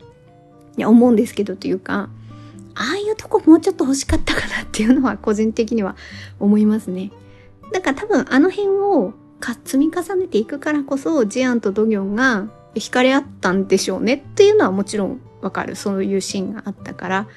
[0.77, 2.11] いや、思うんですけどというか、
[2.75, 5.97] ああいうとこもうちょっと欲しかったかなっていうのは個人的には
[6.41, 7.11] 思いますね。
[7.73, 9.13] だから多分あの辺を
[9.65, 15.77] 積み重ねていくからこそジアンとドギョンが惹かれ合ったんでしょうねっていうのはもちろんわかる。
[15.77, 17.29] そういうシーンがあったから。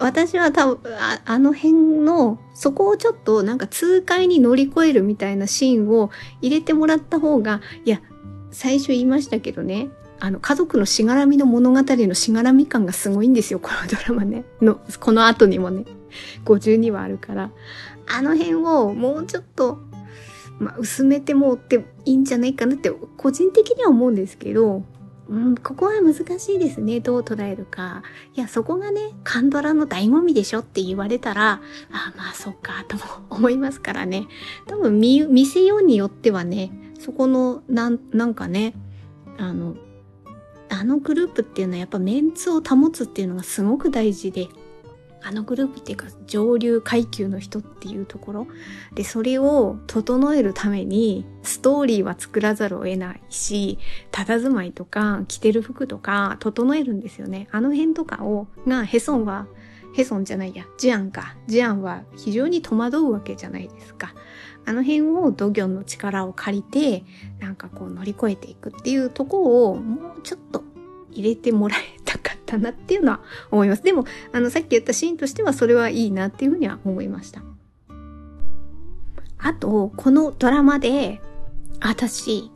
[0.00, 6.10] 私は多分ああの辺のそこをちょっとなんか痛快に乗り越えるみたいなシーンを
[6.40, 8.00] 入れてもらった方がいや
[8.50, 9.88] 最初言いましたけどね。
[10.22, 13.58] あの家族のしがらみの物語のしがらみ感がすごいんですよ。
[13.60, 14.44] このドラマね。
[14.60, 15.84] のこの後にもね。
[16.44, 17.50] 52話あるから。
[18.06, 19.78] あの辺をもうちょっと
[20.60, 24.84] まあ、薄めてもっていいんじゃないかなって個人的には思うんですけど、
[25.28, 27.00] うん、ここは難しいですね。
[27.00, 28.02] どう捉えるか。
[28.34, 34.26] いや、そこがね、カンドラの醍醐味でしょって言われたら、ああまあ、そっか、とも思いますからね。
[34.66, 38.74] 多分見、見せようによってはね、そこの、なん、なんかね、
[39.38, 39.76] あの、
[40.68, 44.48] あのグループっていうのはやっぱメンツを保つっていうのがすごく大事で、
[45.22, 48.46] あのグループっていうか上流階級の人っていうところ。
[48.94, 53.78] でそれを整えるためにストーリーは作らざるを得ないし
[54.12, 57.48] 佇まいとか着てる服とか整えるんですよね。
[57.50, 59.46] あの辺とかをがヘソンは
[59.92, 61.36] ヘソンじゃないやジアンか。
[61.46, 64.14] ジアンは非常に戸惑うわけじゃないですか。
[64.66, 67.04] あの辺をドギョンの力を借りて
[67.40, 70.62] なんかこう乗り越えていくっていうとこをもうちょっと
[71.12, 73.20] 入れてもらえたかったなっていうのは
[73.50, 73.82] 思います。
[73.82, 77.42] でも、あの、さっき言ったシーンとしてはそれはいいなっていうふうには思いました。
[79.38, 81.20] あと、このドラマで、
[81.80, 82.50] 私、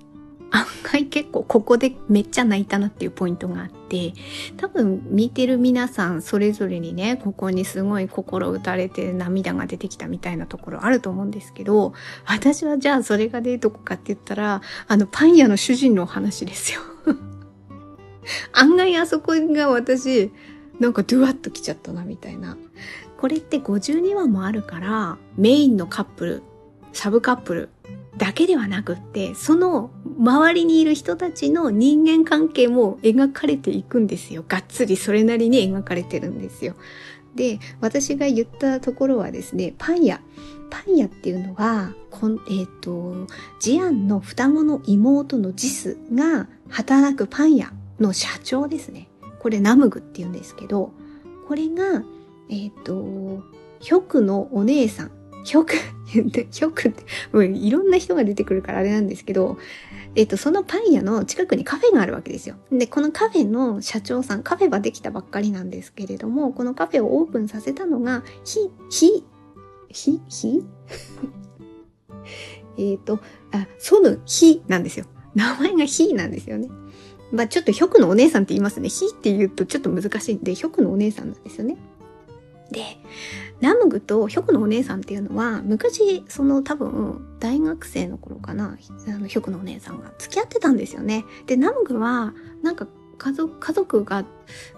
[0.54, 4.12] 案外結構ここでめっちゃ泣いたなっていうポイントがあって、
[4.56, 11.92] 多分見てる皆さんそれぞれにね、ここにすごい心打たれて涙が出てきたみたいなところあると思うんですけど、
[12.24, 16.80] 私はじゃあそれがでどこかって言ったら、あのパン屋の主人のお話ですよ。
[18.52, 20.30] 案外あそこが私、
[20.80, 22.56] なんかドゥワッと来ちゃったなみたいな。
[23.18, 26.42] これって52話もあるから、メインのカップル、
[26.92, 27.68] サブカップル
[28.16, 34.44] だけではなくって、その周りにいる人たちの人間関係も描かれていくんですよ。
[34.46, 36.74] がっつりそれなりに描かれてるんですよ。
[37.34, 40.20] で、私が言ったところはですね、パン屋。
[40.70, 43.26] パン屋っていうのは、こんえっ、ー、と、
[43.60, 49.08] ジアンの双子の妹のジスが働くパン屋の社長ですね。
[49.40, 50.92] これナムグって言うんですけど、
[51.46, 52.02] これが
[52.48, 53.42] えっ、ー、と、
[53.80, 55.10] ヒョクのお姉さん。
[55.44, 55.74] ヒョク、
[56.06, 59.58] ヒョクって、もういろんな人が出てくるからあれなんですけど、
[60.14, 62.56] えっ、ー、と、そのパン屋の近くにカフェがあるわけですよ。
[62.72, 69.24] で、このカフェの社長さん、カフェはできたばっかりなんですけれども、このカフェをオープンさせたのが、ひ、ひ、
[69.90, 70.64] ひ、ひ?
[72.78, 73.20] えっと、
[73.52, 75.04] あ、ソヌヒなんですよ。
[75.34, 76.70] 名前がヒなんですよね。
[77.32, 78.88] まあちょっとヒョクのお姉さんって言いますね。
[78.88, 81.76] ヒって言うとちょっと難しいんで、ヒョクのお姉さんなんですよね。
[82.70, 82.80] で、
[83.60, 91.24] ナムグとヒョクのお姉さんっていうのは、昔、その多分、大学生の頃かな、あの、ヒョクのお姉さんが付き合ってたんですよね。
[91.46, 92.86] で、ナムグは、なんか
[93.18, 94.24] 家族、家族が、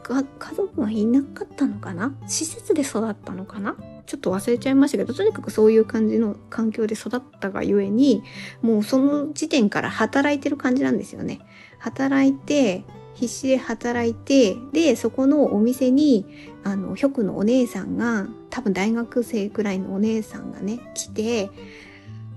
[0.02, 2.14] 家族がいなかったのかな？
[2.26, 3.76] 施設で育ったのかな？
[4.06, 8.22] ちょっと忘れちゃいましたけど、とにかくそういう感じの環境で育ったがゆえに、
[8.62, 11.40] もうその時点から働いてる感じなんですよね。
[11.78, 16.26] 働いて、必死で働いて、で、そこのお店に、
[16.64, 21.50] あの、ヒョクのお姉さんが、多分大学生くらいのお姉さんがね、来て、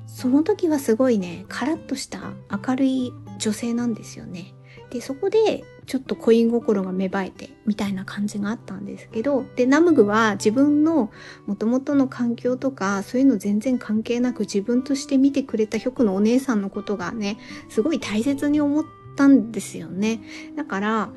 [0.08, 2.34] その時はすごいね、カラッとした
[2.66, 4.54] 明るい女性なんですよね。
[4.90, 11.10] で、そこでちょっと恋心が芽生えてみたいな感じがあったんですけど、で、ナムグは自分の
[11.48, 20.22] 元々の環境とか、そういうの全然関係なく自分として見てくれたヒョクのお姉さんのことがね、すごい大切に思ったんですよね。
[20.56, 21.10] だから、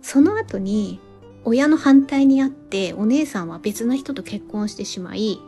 [0.00, 0.98] その後に
[1.44, 5.40] 親の反対にあってお姉さんは別の人と結婚してしまい、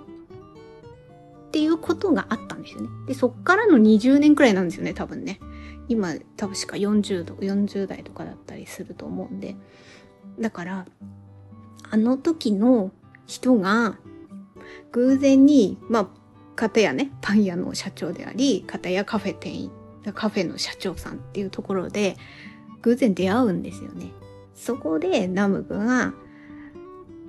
[1.48, 2.88] っていうことがあったんですよね。
[3.08, 5.40] で、そっからの20年くらいなんですよね、多分ね。
[5.88, 9.56] 今多分しか40度40代とかだったりすると思うんで
[10.38, 10.86] だから
[11.90, 12.90] あの時の
[13.26, 13.98] 人が
[14.92, 16.08] 偶然にまあ
[16.56, 19.70] 片やねパン屋の社長であり片やカフェ店員
[20.14, 22.16] カフェの社長さんっていうところで
[22.82, 24.10] 偶然出会うんですよね。
[24.54, 26.12] そこでナムグが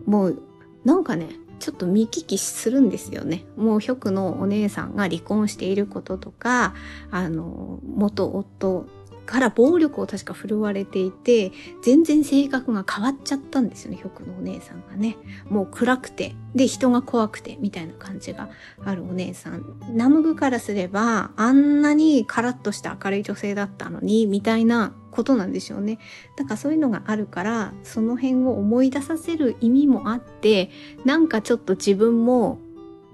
[0.05, 0.41] もう
[0.83, 3.45] なんかねちょっと見聞きするんですよね。
[3.57, 6.73] もうヒョクのお姉さんが離婚していることとか、
[7.11, 8.85] あの、元夫
[9.25, 15.17] から暴力を確か振るわれていて、全然性格が変わっちゃったんですよね、ヒョクのお姉さんがね。
[15.49, 18.49] もう暗くて、で、人が怖くて、みたいな感じが
[18.83, 19.63] あるお姉さん。
[19.93, 25.99] ナムグからすれば、あんなにカラッとした明るい女性だったのに、みたいなことなんでしょうね。
[26.37, 30.69] だからそういうのがあるから、その辺を思い出させる意味もあって、
[31.03, 32.59] なんかちょっと自分も、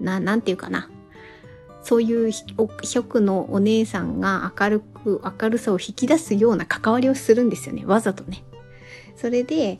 [0.00, 0.90] な、なんていうかな。
[1.82, 7.84] そういうひょくのお姉さんが明るく、明るさを引き出すような関わりをするんですよね。
[7.84, 8.44] わざとね。
[9.16, 9.78] それで、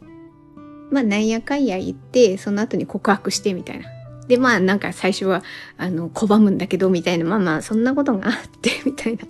[0.91, 3.87] まあなんやかんや言って、その後に告白してみたいな。
[4.29, 5.43] で、まあなんか最初は、
[5.77, 9.25] あの、拒むんだけど、みたいな、まあまあそんなことがあって、みたいな。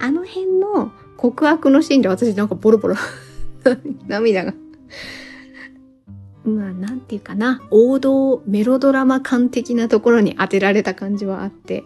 [0.00, 2.96] あの辺の告白のシーンで私なんかボロボロ
[4.06, 4.54] 涙が
[6.46, 11.82] まあ、なんていうかな、王道メロドラマ感的なところに当てられた感じはあって、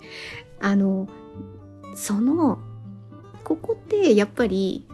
[0.60, 1.08] あの、
[1.94, 2.58] その、
[3.50, 4.86] ここってやっぱり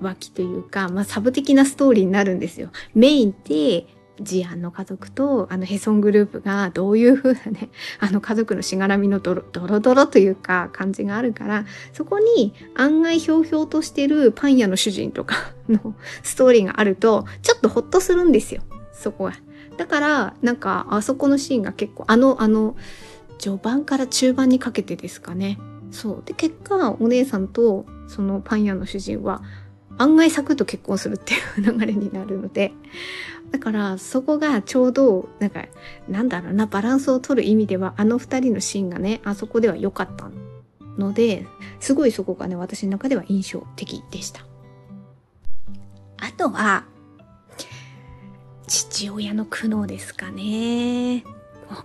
[0.00, 2.70] 脇というか、まあ、サブ的なストーリーになるんですよ。
[2.94, 3.84] メインで
[4.22, 7.68] ジアンの家族とあのヘソングループがどういう風なね、
[8.00, 18.62] あの家族のしがらみのドロドロドロというか感じがあるから、そこに案外ひょうひょうとしてるパン屋の主人とかのストーリーがあると、ちょっとほっとするんですよ。
[18.94, 19.34] そこは。
[19.76, 22.76] だから、なんかあそこのシーンが結構、あの、あの、
[23.38, 25.58] 序盤から中盤にかけてですかね。
[25.90, 26.22] そう。
[26.24, 29.42] で、結果、お姉さんとそのパン屋の主人は
[29.98, 31.36] 案外サクッと結婚するってい
[31.68, 32.72] う流れになるので、
[33.50, 35.66] だからそこがちょうど、なんか、
[36.08, 40.30] なんだろうな、バランスを取る意味では、あの二人のシーンがね、あそこでは良かった
[40.96, 41.46] ので、
[41.80, 44.44] すごいそこがね、私の中では印象的でした。
[46.18, 46.84] あとは、
[48.66, 51.24] 父親の苦悩ですかね。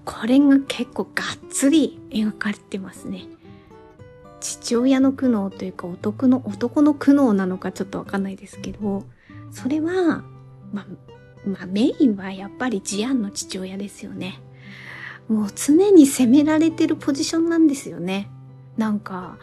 [0.03, 3.25] これが結構がっつり描かれてますね。
[4.45, 9.03] 父親の苦悩というか男の男の苦悩なのかちょっとわかんないですけど、
[9.51, 10.23] それは、
[10.71, 10.85] まあ、
[11.47, 14.39] まあ、メインはやっぱりジアンの父親ですよね。
[15.27, 18.29] もう常に責められてるポジションなんですよね。
[18.77, 19.37] なんか、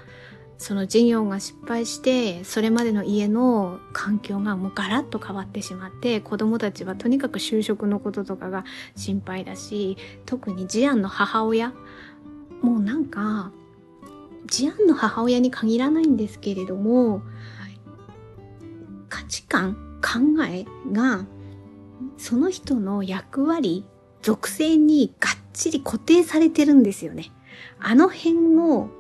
[0.59, 11.73] その事業が失敗して、それまでの家の環境がもうガラッと変わってしまって、子供たちはとにかく就職のこととかが心配だし、特にジアンの母親、
[12.63, 13.51] もうなんか、
[14.47, 17.23] ジアンの母親に限らないんですけれども、
[19.09, 21.27] 価値観、考えが、
[22.17, 23.85] その人の役割、
[24.23, 27.31] 属性にがっちり固定されてるんですよね。
[27.79, 28.91] あの辺の、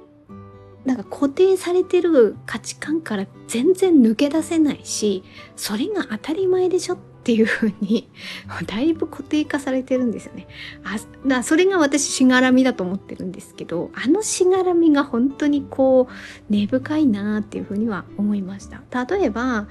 [0.85, 5.23] なんか固定されてる価値観から全然抜け出せないし、
[5.57, 8.09] それが当たり前でしょっっていう風に、
[8.67, 10.49] だいぶ固定化されてるんですよね。
[10.83, 10.97] あ、
[11.29, 18.83] だそれが私しがらみだと思ってるんですけど、あのしがらみが本当にこう、根深いなっていう風には思いました。
[19.07, 19.69] 例えば、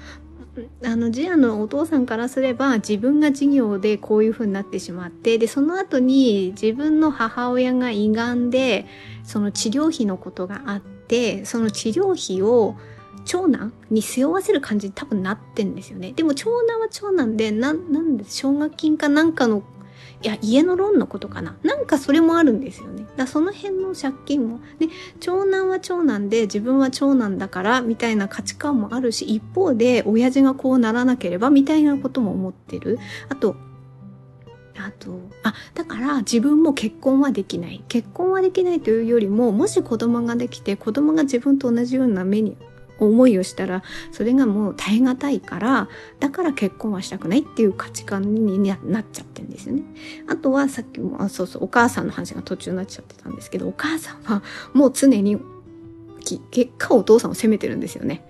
[0.86, 8.86] あのジアのお父さんからすれば自分が事業でこういう風になってしまってでその後に自分の母親が胃がんで
[9.24, 12.76] その治療費のことがあってその治療費を
[13.26, 16.14] 長男に背負わせる感じに多分なってんですよね。
[16.14, 19.64] でも長男は長男で、な、なんで奨学金かなんかの、
[20.24, 21.56] いや、家のローンのことかな。
[21.64, 23.06] なんかそれもあるんですよね。
[23.18, 24.60] だその辺の借金も。
[24.80, 24.88] で、
[25.20, 33.00] 長男は長男で自分は長男だからみたいな価値観もあるし、一方で親父がこうならなければみたいなことも思ってる。
[33.30, 33.56] あと、
[34.78, 37.84] あと、あ、だから自分も結婚はできない。
[37.88, 42.58] 結婚はできないというよりも、もし子供ができて、子供が自分と同じような目に
[43.06, 48.78] 思いをしたらそれがもう耐え難いからだから結婚はしたくないっていう価値観になっ
[49.12, 49.84] ちゃってるんですよね。
[50.28, 55.40] あとはさっきもあそうそうお母さんの話が途中になっちゃってたんですけどお母さんはもう常に
[56.52, 58.24] 結果お父さんを責めてるんですよね。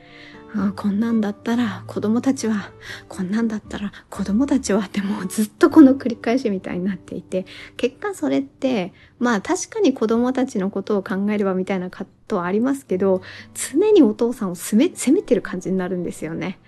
[0.54, 2.72] あこんなんだったら子供たちは、
[3.08, 7.46] こんなんだったら子供たちはってもうずっとこの繰り返しみたいになっていて、
[7.78, 11.90] 結果それって、まあ確かに子供たちのことを考えればみたいな
[12.32, 13.22] 藤はありますけど、
[13.54, 16.60] 常にお父さんを責め、責めてる感じになるんですよね。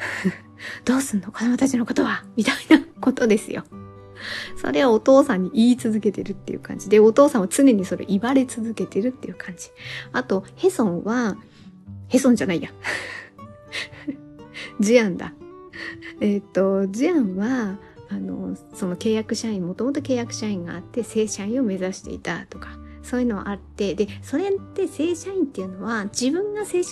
[0.84, 3.64] どうすんの子供たちのことはみたいなことですよ。
[4.56, 9.70] それはお父さんに言い続けてるっていう感じで、お父さんは常にそれ言われ続けてるっていう感じ。
[10.12, 11.36] あと、ヘソンは、
[12.08, 12.70] ヘソンじゃないや。
[14.78, 15.32] ジアンだ。
[16.20, 17.78] えっ、と、ジアンは、
[18.10, 22.78] あの、その契約社員、もともと契約社員があって、正社員を目指していたとか、
[23.10, 26.84] そういうのはあって、で、それって正社員っていうのは、自分が正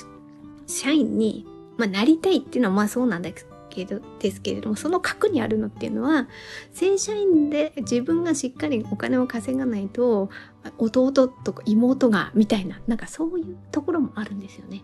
[0.67, 3.31] 社員に、まあ、なりたいっていうのはまあそうなんだ
[3.71, 6.27] けど、ですけれども、その核にあるのっていうのは、
[6.73, 10.29] 正社員で自分がしっかりお金を稼がないと、
[10.79, 14.83] 弟とか妹が、みたいな、なんかそういうところもあるんですよね。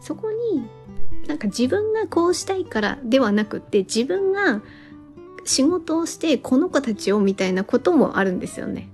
[0.00, 0.64] そこに
[1.28, 4.62] なんか自分がこうしたいからではなくって自分が
[5.44, 8.88] 仕事をしてこの子たちをみたいなこともあるんですよね。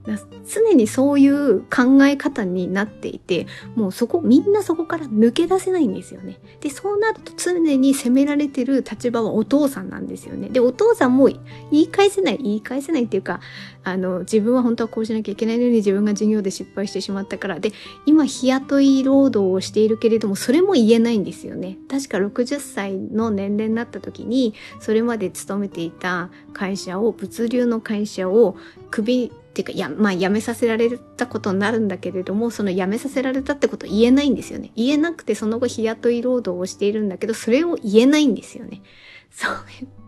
[0.47, 6.39] 常にそういう考え方になっていて、もうそこ、みんなそこから抜け出せないんですよね。
[6.61, 10.49] で、そうなると常に責められてる立場はお父さんなんですよね。
[10.49, 11.39] で、お父さんも言
[11.73, 13.41] い返せない、言い返せないっていうか、
[13.91, 17.61] あの、自分は本当はこうしなきゃいけないのに自分が授業で失敗してしまったから。
[17.61, 17.73] で、
[18.07, 21.79] 今日雇い労働をしているけれども、それも言えないんですよね。
[21.89, 28.57] 確か60歳の年齢になった時に、それまで勤めていた会社を、物流の会社を
[28.91, 34.71] 首っていうか、や、まあ辞めさせられたことになるんだけれども、その辞めさせられたってこと言えないんですよね。
[34.77, 38.83] 言えなくてその後日雇い労働をしているんだけど、それを言えないんですよね。
[39.31, 39.55] そう、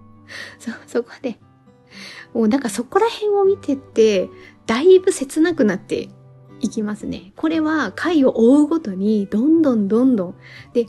[0.59, 1.39] そ、そこで、
[2.35, 4.29] もうなんかそこら辺を見てって、
[4.67, 6.09] だいぶ切なくなって
[6.61, 7.33] いきますね。
[7.37, 10.35] これは回を追うごとに、どんどんどんどん。
[10.73, 10.87] で、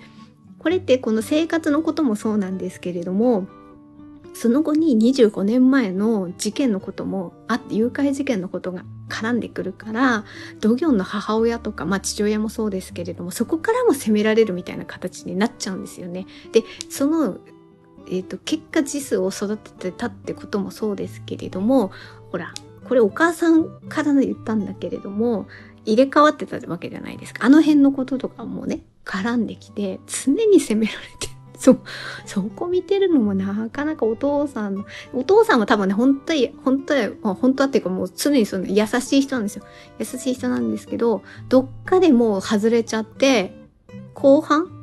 [0.60, 3.48] これってこの生活のこともそうなんですけれども、
[4.34, 10.26] その後に25年前の事件のこともあって、誘拐事件のことが絡んでくるから、
[10.60, 16.28] ドギョンの母親とか、まあ父親もそうですけれども、そこからも責められるみたいな形になっちゃうんですよね。
[16.52, 17.40] で、その、
[18.12, 21.92] えっ、ー、と、結果児数を育ててたってこともそうですけれども、
[22.32, 25.48] ほら、これお母さんから言ったんだけれども、
[25.86, 27.46] 入れ替わってたわけじゃないですか。
[27.46, 31.78] あの辺のこととかもね、絡んできて、常に責められて そ、
[32.26, 39.64] そこ見てるのもなかなかお父さん、お父さんは多分ね、本当に、本当に、本当はっていうかもう常にその優しい人なんですよ。
[40.00, 43.56] 優しい人なんですけど、どっかでもう外れちゃって、
[44.14, 44.82] 後半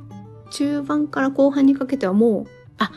[0.51, 2.91] 中盤から後半にかけてはもう、あ、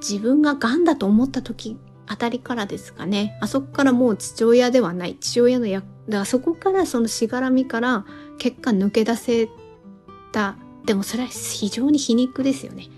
[0.00, 3.38] 自分が癌だと思った時あたりからですかね。
[3.40, 5.16] あそこからもう父親ではない。
[5.20, 8.06] 父親の役、だからそこからそのしがらみから
[8.38, 9.48] 結果抜け出せ
[10.32, 10.56] た。
[10.86, 12.88] でもそれは非常に皮肉ですよね。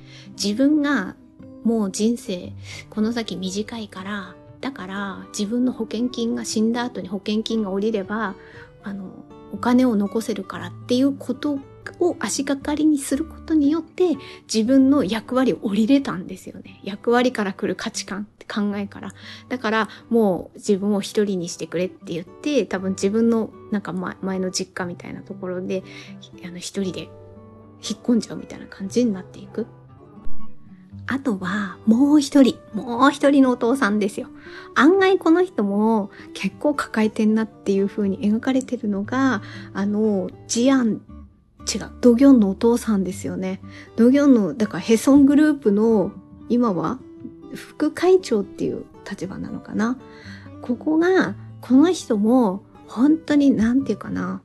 [0.42, 1.16] 自分が
[1.64, 2.52] もう人生
[2.88, 8.34] この先短いからだから自分の保険金が死んだ後に保険金が下りれば
[8.82, 9.10] あの
[9.52, 11.58] お金を残せるからっていうこと
[12.00, 14.16] を足がかりにすることによって
[14.52, 16.80] 自分の役割を降りれたんですよね。
[16.82, 19.12] 役割から来る価値観って考えから。
[19.48, 25.82] だからもう自分を一人にしてくれって言って多分自分のなんか前の実家みたいなところで
[26.44, 27.00] あの一人で
[27.82, 29.66] 引っ込んじゃうみたいな感じになっていく。
[31.06, 34.28] あとは、もう一人、もう一人のお父さんですよ。
[34.76, 39.42] 案外この人も結構抱えてんなっていう風に描かれてるのが、
[39.74, 41.00] あの、ジアン、
[41.72, 43.60] 違う、ドギョンのお父さんですよね。
[43.96, 46.12] ドギョンの、だからヘソングループの、
[46.48, 46.98] 今は
[47.54, 49.98] 副会長っていう立場なのかな。
[50.62, 54.42] ここが、この人も本当になんていうかな、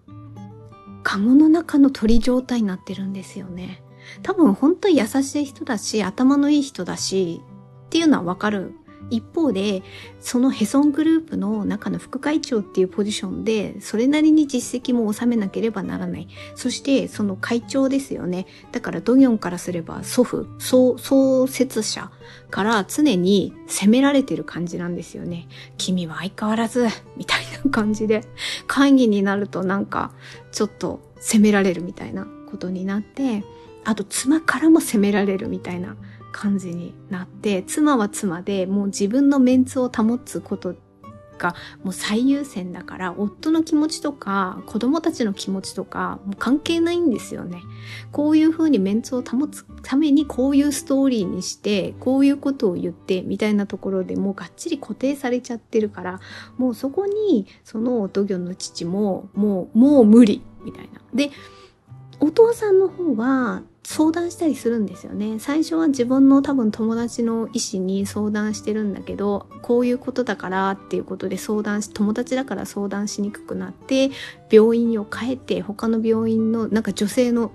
[1.03, 3.83] カゴの中の鳥状態になってるんですよね。
[4.21, 7.41] 多分本当に優しい人だし、頭のいい人だし、
[7.85, 8.73] っていうのはわかる
[9.09, 9.83] 一方で、
[10.19, 16.27] そのヘソングループの中の副会長っていうポジションで、それなりに実績も収めなければならない。
[16.55, 18.45] そして、その会長ですよね。
[18.71, 22.11] だから、ドギョンからすれば祖父、創、創設者
[22.49, 25.47] から常に責められてる感じなんですよね。
[25.77, 26.87] 君は相変わらず、
[27.17, 28.21] みたいな感じで、
[28.67, 30.11] 会議になるとなんか、
[30.51, 33.43] ちょっと責められるみたいなことになって、
[33.83, 35.95] あと妻からも責められるみたいな
[36.35, 40.75] 感じになって、妻は妻でもう自分のメンツを保つこと
[41.37, 47.61] がもう最優先だから、夫の気持ちとか子供たちの気持ちとかもう関係ないんですよね。
[48.11, 56.19] こういう風にメンツを保つためにこういうストーリーにして、こういうことを言ってみたいなところでもうがっちり固定されちゃってるから、
[56.57, 60.99] もうそこにそのドギョンの父ももう、もう無理みたいな。
[61.13, 61.31] で、
[62.19, 65.37] お父さんの方は相談したりするんですよね。
[65.37, 74.09] 最初は自分の多分友達の医師に相談してるんだけど、こういうことだからっていうことで相談し、友達だから相談しにくくなって、
[74.49, 77.51] 病院を変えて、他の病院のなんか女性の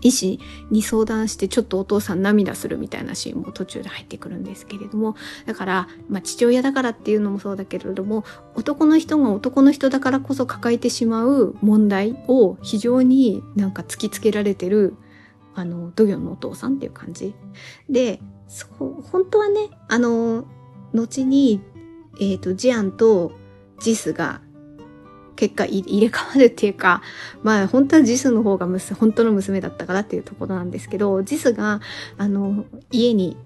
[0.00, 0.40] 医師
[0.70, 14.94] に相談してちょっとお父さん涙するみたいなシーンも途中で入ってくるんですけれどもだから、まあ、父親だからっていうのもそうだけれども男の人が男の人だからこそ抱えてしまう問題を非常になんか突きつけられてる
[15.54, 17.34] あの、ドギョンのお父さんっていう感じ。
[17.88, 20.44] で、そう、本当はね、あの、
[20.92, 21.60] 後に、
[22.20, 23.32] えっ、ー、と、ジアンと
[23.80, 24.40] ジスが
[25.36, 27.02] 結果入れ替わるっていうか、
[27.42, 31.80] まあ本当はジスの方が本当の娘だったからっていうところなんですけど、ジスが、
[32.16, 33.36] あの、家に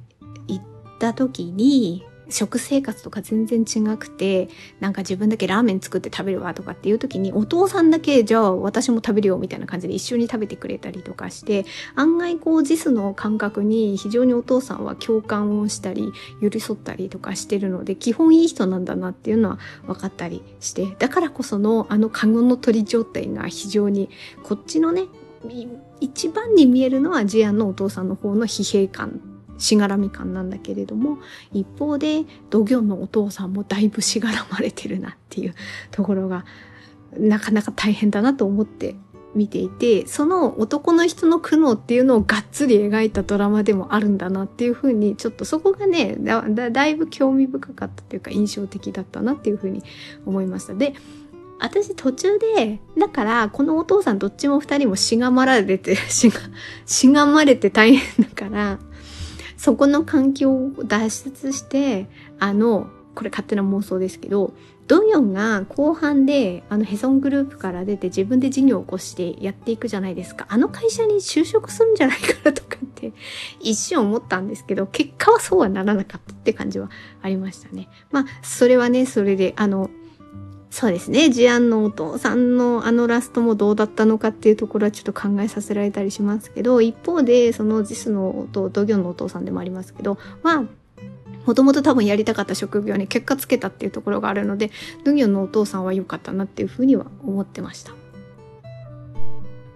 [0.48, 0.64] 行っ
[0.98, 4.48] た時に、食生活とか全然違くて、
[4.80, 11.64] なんか自分だけラーメン作って食べるわとかっていう時に、お父さんだけじゃあ私も食べるよみたいな感じで一緒に食べてくれたりとかして、
[11.94, 24.08] 案外こうジスの感覚に非常にお父さんは共感をしたり、寄り添ったりとかしてるので、基本いい人なんだなっていうのは分かったりして、だからこそのあのカゴの鳥状態が非常に
[24.42, 25.02] こっちのね、
[26.00, 29.20] 一番に見えるのはジアンのお父さんの方の疲弊感
[29.62, 31.18] しがらみ感なんだけれども
[31.52, 35.54] 一方でドギョンのお父さんもだいぶしがらまれてるなっていう
[35.92, 36.44] ところが
[37.16, 38.96] なかなか大変だなと思って
[39.34, 49.82] 見ていてその男の人の苦悩っていうのをがっつり描いたドラマでもあるんだなっていうふうにちょっとそこがねだいぶ興味深かったというか印象的だったなっていうふうに
[50.26, 50.74] 思いました。
[50.74, 50.94] で
[51.62, 56.40] 私途中で、だからこのお父さんどっちも二人もしがまられて、しが、
[56.86, 58.80] しがまれて大変だから、
[59.62, 62.08] そこの環境を脱出して、
[62.40, 64.54] あの、これ勝手な妄想ですけど、
[64.88, 70.46] ドヨンが後半であのヘソングループから出て自分で事業を起こしてやっていくじゃないですか。
[70.48, 73.12] あの会社に就職するんじゃないかなとかって
[73.62, 76.90] 一瞬思ったんですけど、結果はそうはならなかったって感じは
[77.22, 77.88] ありましたね。
[78.10, 79.90] まあ、それはね、それで、あの、
[80.72, 81.28] そうですね。
[81.28, 90.64] ジアンのお父さんのあのラストもどうだったのかっていうところはちょっと考えさせられたりしますけど、一方で、そのジスのドギョンのお父さんでもありますけど、まあ、
[91.44, 94.70] もともと多分やりたかった職業に結果つけたっていうところがあるので、
[95.04, 97.92] ドギョンのお父さんは良かったなっていうふうには思ってました。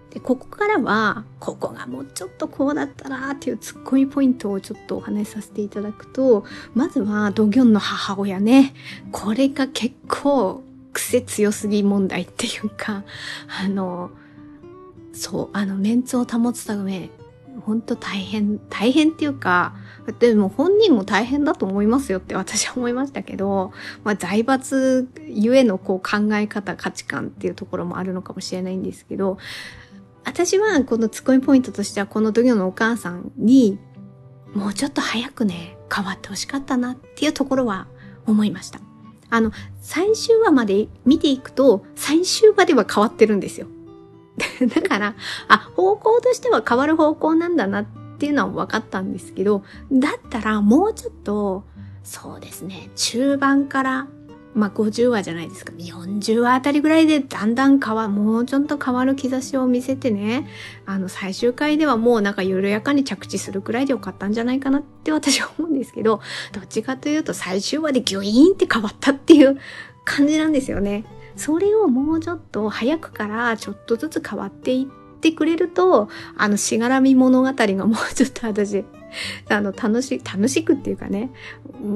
[0.09, 6.43] で、ここからは、ここがもうちょっとこうだったなっていうツッコミポイントをちょっとお話しさせていただくと、
[6.73, 8.73] まずはドギョンの母親ね。
[9.11, 10.63] これが結構
[10.97, 13.03] 癖強すぎ問題っていうか、
[13.47, 14.09] あの、
[15.13, 17.11] そう、あの、メンツを保つため、
[17.65, 19.75] 本当大変、大変っていうか、
[20.19, 23.73] でも本人も大変だと思いますよって私は思いましたけど、
[24.03, 29.37] まあ財閥ゆえのこう考え方、価値観っていうところもあるのかもしれないんですけど、
[30.25, 33.77] 私はこのツッコミポイントとしてはこの土魚のお母さんに
[34.53, 37.87] もうちょっと早くね、変わってほしかったなっていうところは
[38.25, 38.86] 思いました。
[39.29, 39.51] あの、
[39.81, 43.67] 最終話まで見ていくと、最終話では変わってるんですよ。
[44.73, 45.15] だから、
[45.47, 47.85] あ、方向としては変わる方向なんだなっ
[48.19, 51.63] ていうのは分かったんですけど、だったらもうちょっと、
[52.03, 54.07] そうですね、中盤から
[54.57, 55.71] まあ、50話じゃないですか。
[55.73, 60.47] 40話あたりぐらいでだんだん変わ、もうちょっと変わる兆しを見せてね、
[60.87, 66.21] あの、最終回ではもうなんか緩やかに着地するくらいでよかったんじゃないかなって私は思うんですけど、
[66.53, 69.59] どっちかというと最終話でギュイーンって変わったっていう
[70.03, 71.05] 感じなんですよね。
[71.35, 78.85] それをもうちょっと早くからちょっとずつ変わっていってくれると、あの、しがらみ物語がもうちょっと私、
[79.49, 81.31] あの、楽し、楽しくっていうかね、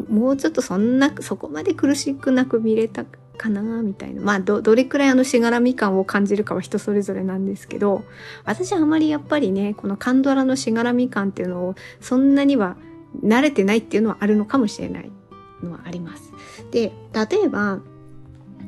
[0.09, 3.05] もうちょっとそんな、そこまで苦しくなく見れた
[3.38, 4.22] かな、みたいな。
[4.22, 8.03] まあ、ど、どれくらいあのしがらみ感を感じるかは人それぞれなんですけど、
[8.45, 12.78] 私はあまりやっぱりね、このカンドラのしがらみ感っていうのを、そんなには
[13.24, 15.12] 慣れてないっていうのはあるのかもしれない
[15.64, 16.32] のはあります。
[16.72, 17.80] で、例えば、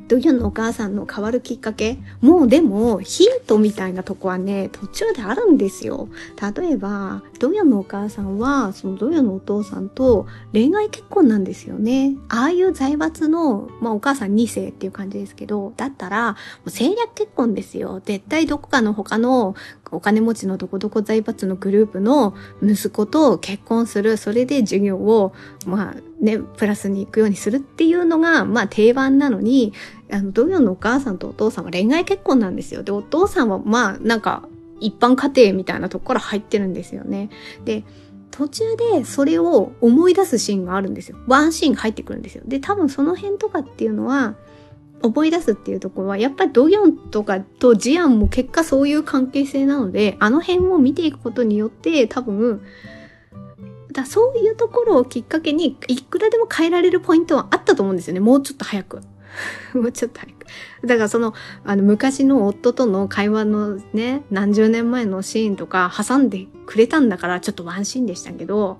[0.08, 6.08] ドギョンのお母さんの変わるきっかけもうでもヒントみたいなとこはね、途中であるんですよ。
[6.56, 12.16] 例えば、ドギョンのお母さんは、そのドギョンのお父さんと恋愛結婚なんですよね。
[12.28, 16.36] ああいう財閥の、まあお母さん2世っていう感じですけど、だったら、もう
[16.66, 18.00] 政略結婚ですよ。
[18.04, 19.54] 絶対どこかの他の
[19.90, 24.16] お金持ちのどこどこ財閥のグループの息子と結婚する。
[24.16, 25.32] それで授業を、
[25.66, 25.94] まあ
[26.24, 29.72] ね、プラスに行くようにするっていうのが、まあ定番なのに、
[30.10, 32.82] あの、ドギョンのお母さんとお父さんは恋愛結婚なんですよ。
[32.82, 34.48] で、お父さんはまあ、なんか、
[34.80, 37.30] 一般家庭みたいなとこから入ってるんですよね。
[37.64, 37.84] で、
[38.30, 41.18] 途中でそれを思い出すシーンがあるんですよ。
[41.28, 42.42] ワンシーンが入ってくるんですよ。
[42.46, 44.34] で、多分その辺とかっていうのは、
[45.02, 52.62] 思い出すっていうところは、やっぱりドギョンとかとジアンも結果そういう関係性なので、あの辺を見ていくことによって、多分、
[53.94, 58.20] だそういうところをきっかけに、いくらでも変えられるポイントはあったと思うんですよね。
[58.20, 59.00] もうちょっと早く。
[59.74, 60.86] もうちょっと早く。
[60.86, 61.32] だからその、
[61.64, 68.78] あの、昔の夫との会話のね、何十年前のシーンとか挟んでくれたんだから、ちょっとワンシーンでしたけど、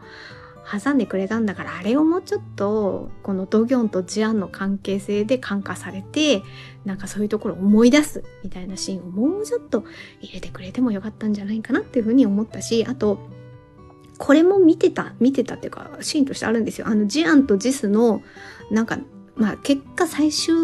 [0.65, 6.43] 挟んでくれたんだから、あれをもうちょっと、このドギョンとジアンの関係性で感化されて、
[6.85, 9.85] なんかそういうところを思い出すみたいなシーンをもうちょっと
[10.21, 13.19] 入れてくれてもよかったんじゃないかなっていうふうに思ったし、あと、
[14.19, 16.87] これも見てた、見てたっていうか、シーンとしてあるんですよ。
[16.89, 18.23] あの、ジアンとジスの、
[18.71, 18.99] なんか、
[19.37, 20.55] まあ、結果最終、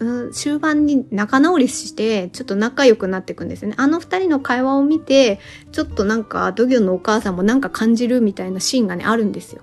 [0.00, 3.74] うん、終盤に仲直りして、ちょっと仲良くなっていくんですね。
[3.76, 5.38] あの二人の会話を見て、
[5.70, 9.62] ちょっとなんか、ドギョンのお母さんもなんか感じるみたいなシーンがね、あるんですよ。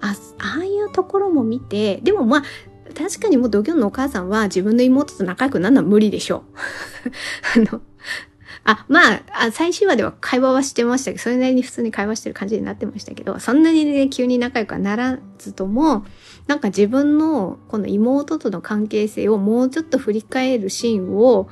[0.00, 2.42] あ、ああいうところも見て、でもまあ、
[2.94, 6.44] 確かにもうドギョンのお母さんは自分の妹と仲良くなるのは無理でしょ
[7.56, 7.60] う。
[7.70, 7.80] あの、
[8.70, 16.04] あ、まあ、あ最終話では会話はしてましたけど、それなりに普通に会話してる感じになってましたけど、そんなにね、急に仲良くはならずとも、
[16.48, 21.48] なんか自分のこの妹との関係性をもうちょっと振り返るシーンを、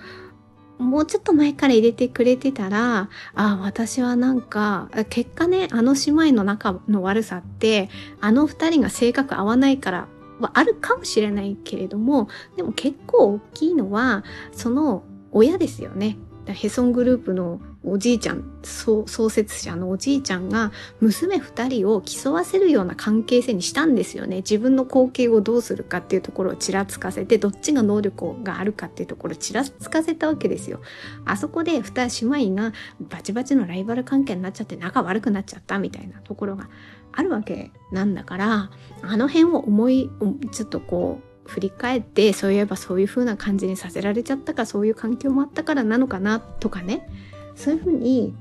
[0.76, 7.88] もうちょっと前から入れてくれてたら、あ、私はなんか、結果ね、あの姉妹の仲の悪さって、
[8.20, 10.08] あの二人が性格合わないから
[10.38, 15.02] はあるかもしれないけれども、でも結構大きいのは、その
[15.32, 16.18] 親ですよね。
[16.52, 24.36] ヘソングループのおじいちゃん、創設者のおじいちゃんが娘二人を競わせるような関係性にしたんですよね。
[24.38, 30.80] 自分の後継をどうするかっていうところをちらつかせて、どっちが能力があるかっていうところをちらつかせたわけですよ。
[31.24, 36.68] あそこで二姉妹がバチバチのライバル関係になっちゃって仲悪くなっちゃったみたいなところが
[37.12, 38.70] あるわけなんだから、
[39.02, 40.10] あの辺を思い、
[40.52, 47.08] ちょっとこう、振り返ってそういえばそういう風な感じにさせられちゃったかそういう環境もあったからなのかなとかね
[47.54, 48.34] そういう風に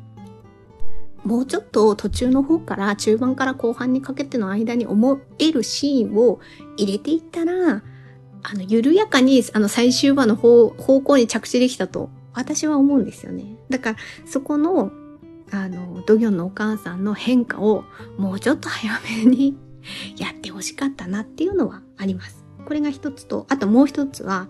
[1.23, 6.39] もうちょっと途中の方から中盤から後半にかけての間に思えるシーンを
[6.77, 7.81] 入れていったら
[8.43, 13.55] あの緩やかにあの最終話の方方向に着地できたと私は思うんですよね。
[13.69, 14.91] だからそこの
[15.51, 17.85] あのドギョンのお母さんの変化を
[18.17, 19.57] もうちょっと早めに
[20.17, 22.44] やってほしかったなっていうのはあります。
[22.65, 24.47] これが一つと、あともう一つは、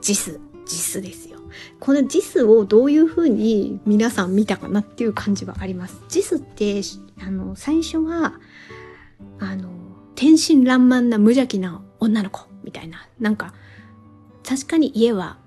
[0.00, 1.38] JIS、JIS ですよ。
[1.80, 6.02] この JIS をどういうふうに皆さん見たかなっていう感じはあります。
[6.08, 6.80] ジスって、
[7.20, 8.34] あの、最初は、
[9.40, 9.70] あの、
[10.14, 13.06] 天真爛漫な無邪気な女の子みたいな。
[13.18, 13.54] なんか、
[14.46, 15.38] 確かに家は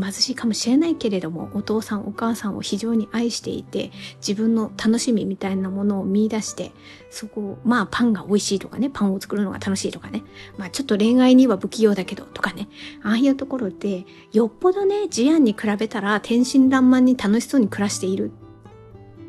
[0.00, 3.90] 貧しいかもしれないけれどもお父さんお母さんを非常に愛していて
[4.26, 6.72] 自分の楽しみみたいなものを見出して
[7.10, 10.22] そこをまあパンが美味しいとかねパンを作るのが楽しいとかね。
[10.56, 12.68] まあちょっと恋愛には不器用だけどとかね。
[13.02, 18.32] ああいうところでよっぽどねジアンに比べたら天真爛漫に楽しそうに暮らしている。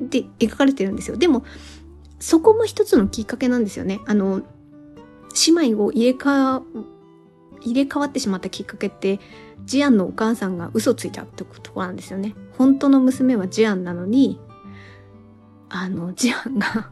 [0.03, 1.17] って描かれてるんですよ。
[1.17, 1.43] でも
[2.19, 3.99] そこも一つのきっかけなんですよね。
[4.05, 4.41] あの
[5.47, 6.61] 姉妹を入れ替
[7.61, 9.19] 入れ替わってしまったきっかけって
[9.65, 12.35] ジアンのお母さんが嘘ついたってとこなんですよね。
[12.57, 14.39] 本当の娘はジアンなのに、
[15.69, 16.67] あの、ジアンが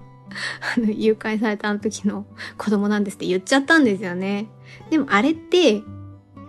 [0.75, 2.25] あの、誘拐された時の
[2.57, 4.47] 子供なんですって言っちゃったんですよね。
[4.89, 5.83] でもあれって、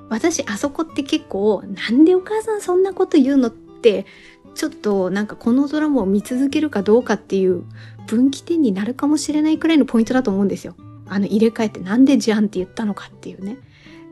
[0.09, 4.07] 私あそこって結構、なんでお母さんそんなこと言うのって、
[4.55, 7.64] ちょっとなんかこのドラマを見続けるかどうかっていう
[8.07, 10.77] 分岐点になるかもしれないくらいのポイントだと思うんですよ。
[11.07, 13.59] あの入れ替えてなんでジアンって言ったのかっていうね。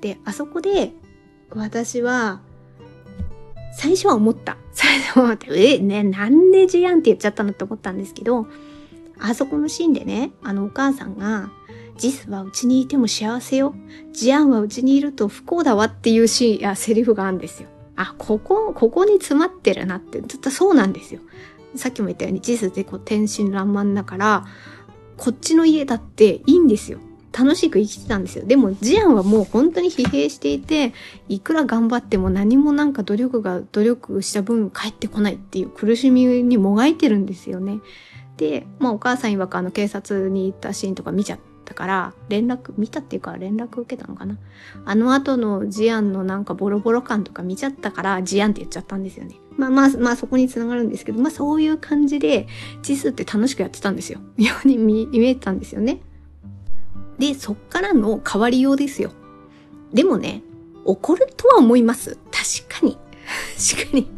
[0.01, 0.93] で、あそこで
[1.55, 2.41] 私は
[3.73, 4.57] 最初は思った。
[4.73, 8.47] 最初は思って、え、ね、なんでジアンって言っちゃったのって思ったんですけど、
[9.19, 11.51] あそこのシーンでね、あのお母さんが、
[11.97, 13.75] ジスはうちにいても幸せよ。
[14.13, 17.69] ジアンはうちにいると不幸だわっていうシーンやセリフがあるんですよ。
[17.97, 21.21] あ、ここ、ここに詰まってるなって、ずっとそうなんですよ。
[21.75, 24.45] さっきも言ったように、ジスってこう天真爛漫だから、
[25.17, 26.99] こっちの家だっていいんですよ。
[27.33, 28.45] 楽しく生きてたんですよ。
[28.45, 30.93] でも、ジアンはもう本当に疲弊していて、
[31.29, 37.81] いくら頑張っても何もなんか努力が、努力した分返ってこないっていう苦しみにもがいてるんですよね。
[38.37, 44.37] で、まあお母さん曰くあの警察に行ったシーンとか見ちゃったから、連絡、見たっていうか連絡受けたのかな。
[44.85, 49.37] あの後のジアンのなんかボロボロ感とか見ちゃったから、ジアンって言っちゃったんですよね。
[49.57, 52.47] まあまあ、まあそこにつながるんですけど、まあそういう感じで、
[52.83, 54.21] ジスって楽しくやってたんですよ。
[54.37, 56.01] ように見えたんですよね。
[57.19, 59.13] で、そっからの変わりようですよ。
[59.93, 60.43] でもね、
[60.85, 62.19] 怒るとは思います。
[62.31, 62.99] 確かに。
[63.77, 64.09] 確かに。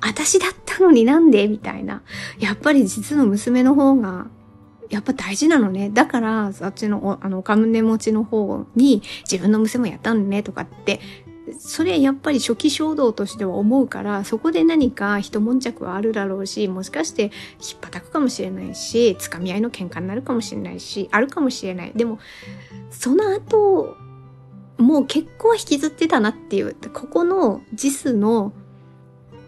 [0.00, 1.48] 私だったのになんで？
[1.48, 2.02] みたいな。
[2.38, 4.26] やっぱり実の娘の方が、
[4.90, 5.90] やっぱ大事なのね。
[5.90, 11.00] だから、あっちの、あの、お金持ちの方に自分の娘もやったのねとかって
[11.58, 21.92] それやっぱり初期衝動としては思うからそこで何か一悶着はあるだろうしもしかしてひっぱたくかもしれないしつかみ合いの喧嘩になるかもしれないしあるかもしれない。
[21.94, 22.18] でも
[22.90, 23.96] その後
[24.78, 28.52] もう結構引きずってたなっていうここのジスの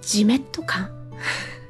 [0.02, 0.90] ジメッと感。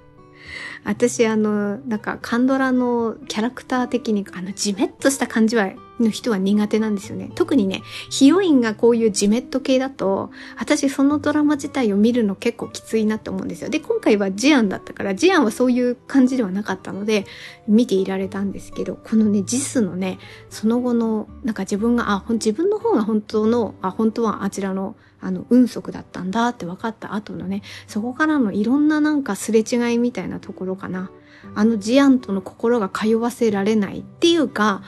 [0.85, 5.70] 私あのなんかカンドラのキャラクター的にあのジメッとした感じは
[6.01, 7.30] の人は苦手なんですよね。
[7.34, 13.70] 特にね、ヒロインがこういうジメット系だと、私そのドラマ自体を見るの結構きついなって思うんですよ。
[13.70, 17.26] で、今回はジアンだったから、ジアンはそういう感じではなかったので、
[17.68, 20.18] 見ていられたんですけど、このね、ジスのね、
[20.51, 31.11] その後の、なんか自分が、あ、自分の方が本当の、あ、本当はあちらの、あの、運足だったんだって分かった後のね、そこからのいろんななんかすれ違いみたいなところかな。
[31.55, 34.82] あのジアンとの心が通わせられないっていうか、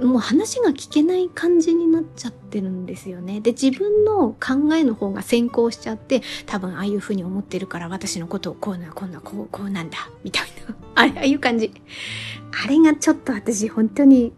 [0.00, 3.40] もう話が聞けない感じになっちゃってるんですよね。
[3.40, 10.74] で、自分の考えの方が先行しちゃって、多分ああいう風に思ってるから私のことをこうな、こんな、こう、こうなんだ、みたいな。
[10.94, 11.72] あれ、ああいう感じ。
[12.64, 14.32] あれがちょっと私本当に、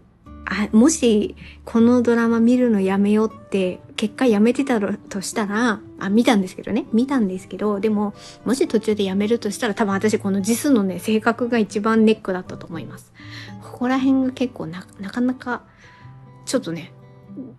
[0.47, 6.87] あ、もしこのドラマ見るのやめようって結果やめてたとしたら、あ、見たんですけどね。
[6.93, 13.15] 見たんですけど、でも、もし途中でやめるとしたら多分私このジスのね、性格が一番ネックだったと思います。
[13.75, 15.63] ここら辺が結構ななかなか
[16.45, 16.93] ちょっとね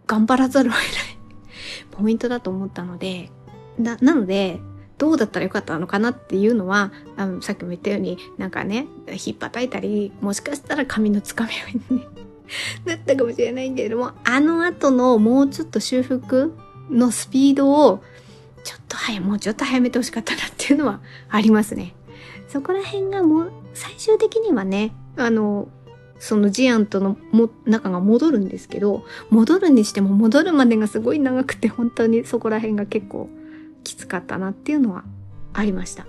[0.08, 0.92] 頑張らざるを得ない
[1.92, 3.32] ポイントだと思ったので
[3.78, 4.62] ななので
[4.98, 12.08] どうだったらよかったのかなっていうのはあのさっきも言ったようになんかねひっぱたいたりもしかしたら髪のつかみ合いに、ね、
[12.86, 16.54] だったかもしれないけれどもあの後のもうちょっと修復
[16.90, 18.04] のスピードを
[18.64, 21.94] ちょっと早もうちょっと早めてほしかったなっていうのはありますね。
[22.48, 25.68] そこら辺がもう最終的にはねあの
[26.20, 33.30] そのジアンとのも仲が戻るんですけど、戻るにしても戻るまでがすごい長くて、本当にそこら辺が結構
[33.84, 35.04] きつかったなっていうのは
[35.54, 36.08] ありました。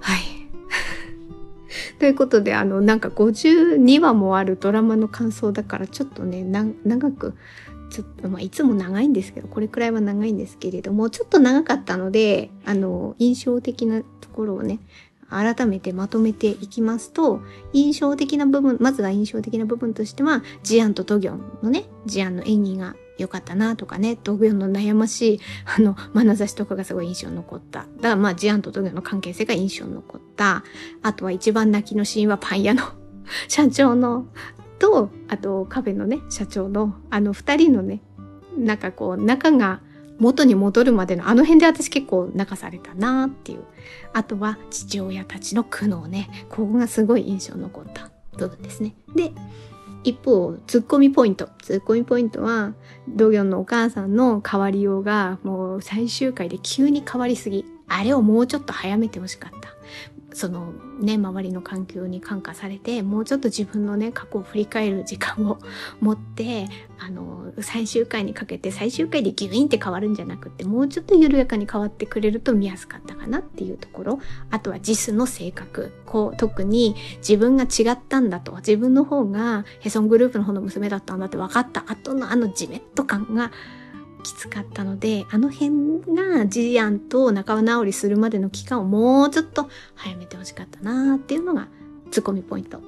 [0.00, 0.39] はい。
[1.98, 6.44] ということで、あの、なんか52話もあるドラマの感想だから、ちょっとね、
[6.84, 7.34] 長く、
[7.90, 14.78] ちょっと、まあ、いつも長いんですけど、これくらいは長いんですけれども、ちょっと長かったので、あの、印象的なところをね、
[15.28, 17.40] 改めてまとめていきますと、
[17.72, 25.40] 印象的な部分、まずは印象的な部分としては、ジアンとドギョンのね、ジアンの演技が良かったなとかね、ドギョンの悩ましい、
[25.78, 27.80] あの、眼差しとかがすごい印象に残った。
[27.80, 30.64] だからまあ、ジアンとドギョンの関係性が印象に残った。
[31.02, 32.82] あとは一番泣きのシーンはパン屋の
[33.48, 34.26] 社長の、
[34.78, 38.02] と、あとカフェのね、社長の、あの二人のね、
[38.56, 39.80] なんかこう、仲が
[40.20, 43.64] 元に戻るまでのあの辺で私結構泣かされたなっていう。
[44.12, 46.46] あとは父親たちの苦悩ね。
[46.50, 48.94] ここがすごい印象に残った部分ですね。
[49.14, 49.32] で、
[50.02, 51.48] 一方、ツッコミポイント。
[51.62, 52.74] ツッコミポイントは、
[53.08, 57.66] ドギョンのお母さんの変わりようが、もう最終回で急に変わりすぎ。
[57.86, 59.79] あれをもうちょっと早めてほしかった。
[60.32, 65.58] そのね、周りの環境に感化されて、もうちょっと自分のね、過去を振り返る時間を
[66.00, 66.68] 持って、
[66.98, 74.18] あの、最終回にかけて、最終回でギュインって変わるんじゃなくて、もうちょっと緩やかに変わってくれると見やすかったかなっていうところ。
[74.50, 75.92] あとはジスの性格。
[76.06, 83.50] こう、特に自分が違ったんだと、自分の方がヘソングループの方の娘だったんだって分かった後のあのジメッと感が、
[84.20, 91.68] きつかったので、あの辺がジアンと仲直りするまでの期間をもうちょっと早めてほしかったなっていうのが
[92.10, 92.80] ツッコミポイント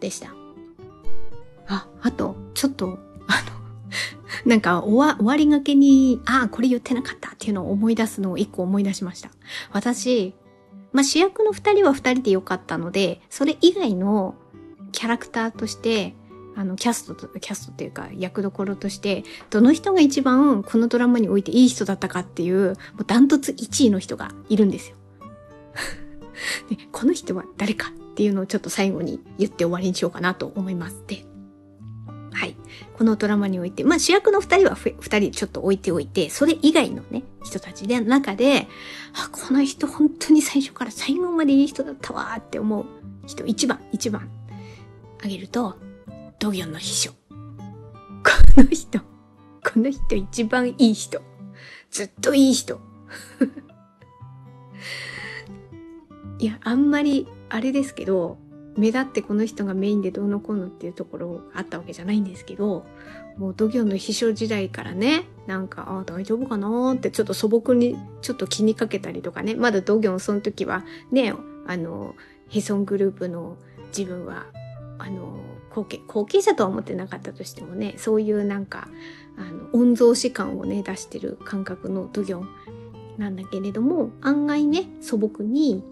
[0.00, 0.32] でした。
[1.66, 2.98] あ、あと、ちょっと、あの、
[4.44, 9.30] なんか終わ終わりがけに、ああ、これ言ってなかったっていうのを思い出すのを一個思い出しました。
[9.72, 10.34] 私、
[10.92, 14.34] まあ、主役の二人は二人でよかったので、それ以外の
[14.92, 16.14] キャラクターとして、
[16.56, 24.96] あの、キャストと、キャストっていうか、役どころとして、どの人が一番このドラマにおいていい人だったかっていう、もうダントツ1位の人がいるんですよ。
[26.68, 31.02] で、この人は誰かっていうのをちょっと最後に言って終わりにしようかなと思います。
[31.06, 31.24] で、
[32.32, 32.56] はい。
[32.96, 38.68] このドラマにおいて、まあ主役の二人は二人ちょっと置いておいて、それ以外のね、人たちで中で、
[39.12, 42.86] あ、この人本当に最初から最後までいい人だったわって思う
[43.26, 44.28] 人、一番、一番、
[45.22, 45.76] あげると、
[46.40, 47.10] ドギョンの秘書。
[47.10, 47.16] こ
[48.56, 49.04] の人、こ
[49.76, 51.20] の人一番いい人。
[51.90, 52.80] ずっといい人。
[56.40, 58.38] いや、あんまり、あれですけど、
[58.78, 62.86] 目立ってこの人がメインでどうのこうのっていうところがあったわけじゃないんですけど、
[63.36, 71.34] もう度胸の秘書時代からね、なんか、ああ、大丈夫かなってちょっと素朴にちょっと気にかけたりとかね、まだ度胸その時はね、
[71.66, 72.14] あの、
[72.48, 73.58] ヘソングループの
[73.94, 74.46] 自分は、
[74.96, 78.88] あの、後継、後継者とは思ってなかったとしてもね、そういうなんか、
[79.36, 82.46] あの、御曹司感をね、出してる感覚の度胸
[83.16, 85.84] なんだけれども、案外ね、素朴に、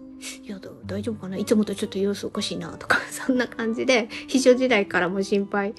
[0.43, 1.37] いや、大丈夫かな？
[1.37, 5.73] いつもとちょっと様子おかしいなとか、 そんな感じで、秘書時代からも心配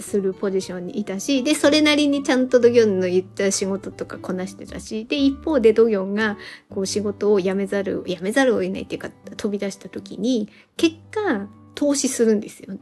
[0.00, 6.36] するポジションにいたし、で、それなりにちゃんとドギョンの言った仕事とかこなしてたし、で、一方でドギョンが、
[6.68, 12.80] こう仕事を辞めざる、辞めざるを得ないっていうか、飛び出した時に、結果、投資するんですよね。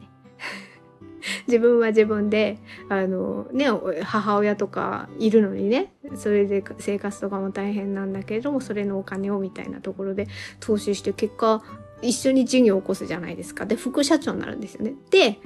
[1.47, 2.57] 自分は自分で、
[2.89, 3.67] あの、ね、
[4.03, 10.27] 母親とかいるのにね、それで生活とかも大変なんだけれども、それのお金をみたいなところで
[10.59, 11.63] 投資して結果、
[12.01, 13.65] 一緒に事業を起こすじゃないですか。
[13.65, 14.93] で、副社長になるんですよね。
[15.09, 15.39] で、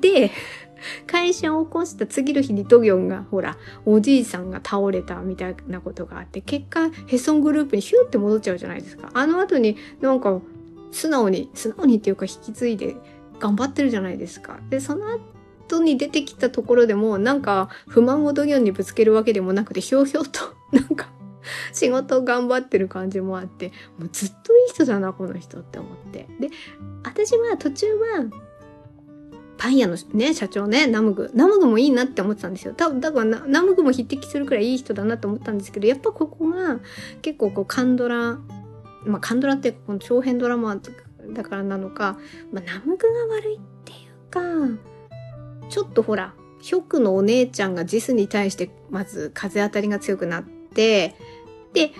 [0.00, 0.30] で、
[1.06, 3.56] 会社を起こした次の日にドギョンが、ほら、
[3.86, 9.10] おじいさんが倒れたみたいなことがあって、結果、ヘソングループにヒューって戻っちゃうじゃないですか。
[9.14, 10.40] あの後になんか、
[10.92, 12.96] 素直に、素直にっていうか引き継いで
[13.38, 14.58] 頑張ってるじゃないですか。
[14.70, 15.06] で、その
[15.68, 20.40] 後に出てきたところでも、なんか不満をドギョンにぶつけるわけでもなくて、ひょうひょうと、
[20.72, 21.08] なんか、
[21.72, 26.26] 仕事を頑張ってる感じもあって、もうずっといい人だな、この人って思って。
[26.40, 26.50] で、
[27.04, 28.26] 私は途中は、
[29.56, 31.30] パン屋のね、社長ね、ナムグ。
[31.34, 32.74] ナムグもいいなって思ってたんですよ。
[32.74, 36.80] 多分、だからナムグも匹敵するくらいいい人だなと思ったんですけど、やっぱここが
[37.22, 38.38] 結構こう、カンドラ、
[39.06, 40.76] まあカンドラってこの長編ドラマ
[41.32, 42.18] だからなのか、
[42.52, 44.40] まあ、ナムグが悪いっていうか、
[45.68, 51.14] ちょっとほら、ヒョクのお姉ちゃんがジスに対してまず風当たりが強くなって、
[51.72, 51.92] で、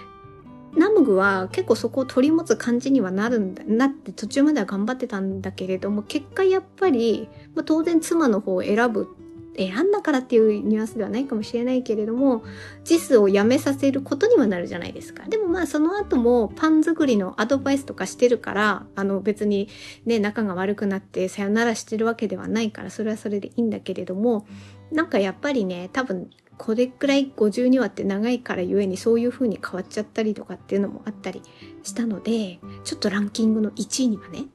[0.76, 9.08] ナムグは結構そこを取り持つ感じにはなるんだ、なって途中までは頑張ってたんだけれども、結果やっぱり、まあ、当然妻の方を選ぶ
[9.56, 12.42] 選んだからっていうニュアンスではないかもしれないけれども、
[12.84, 15.24] ジスをやめさせることにはなるじゃないですか。
[15.28, 19.68] でもまあその後もパン作りのアドバイスとかしてるから、あの別に
[20.06, 24.46] ね、仲が悪くなってさよならしてるわけではないから、それはそれでいいんだけれども、
[24.90, 31.42] なんかやっぱりね、多分これくらい52話って長いからゆえにそういう風に変わっちゃったりとかっていうのもあったり
[31.82, 34.46] したので、ちょっとランキングの1位にはね、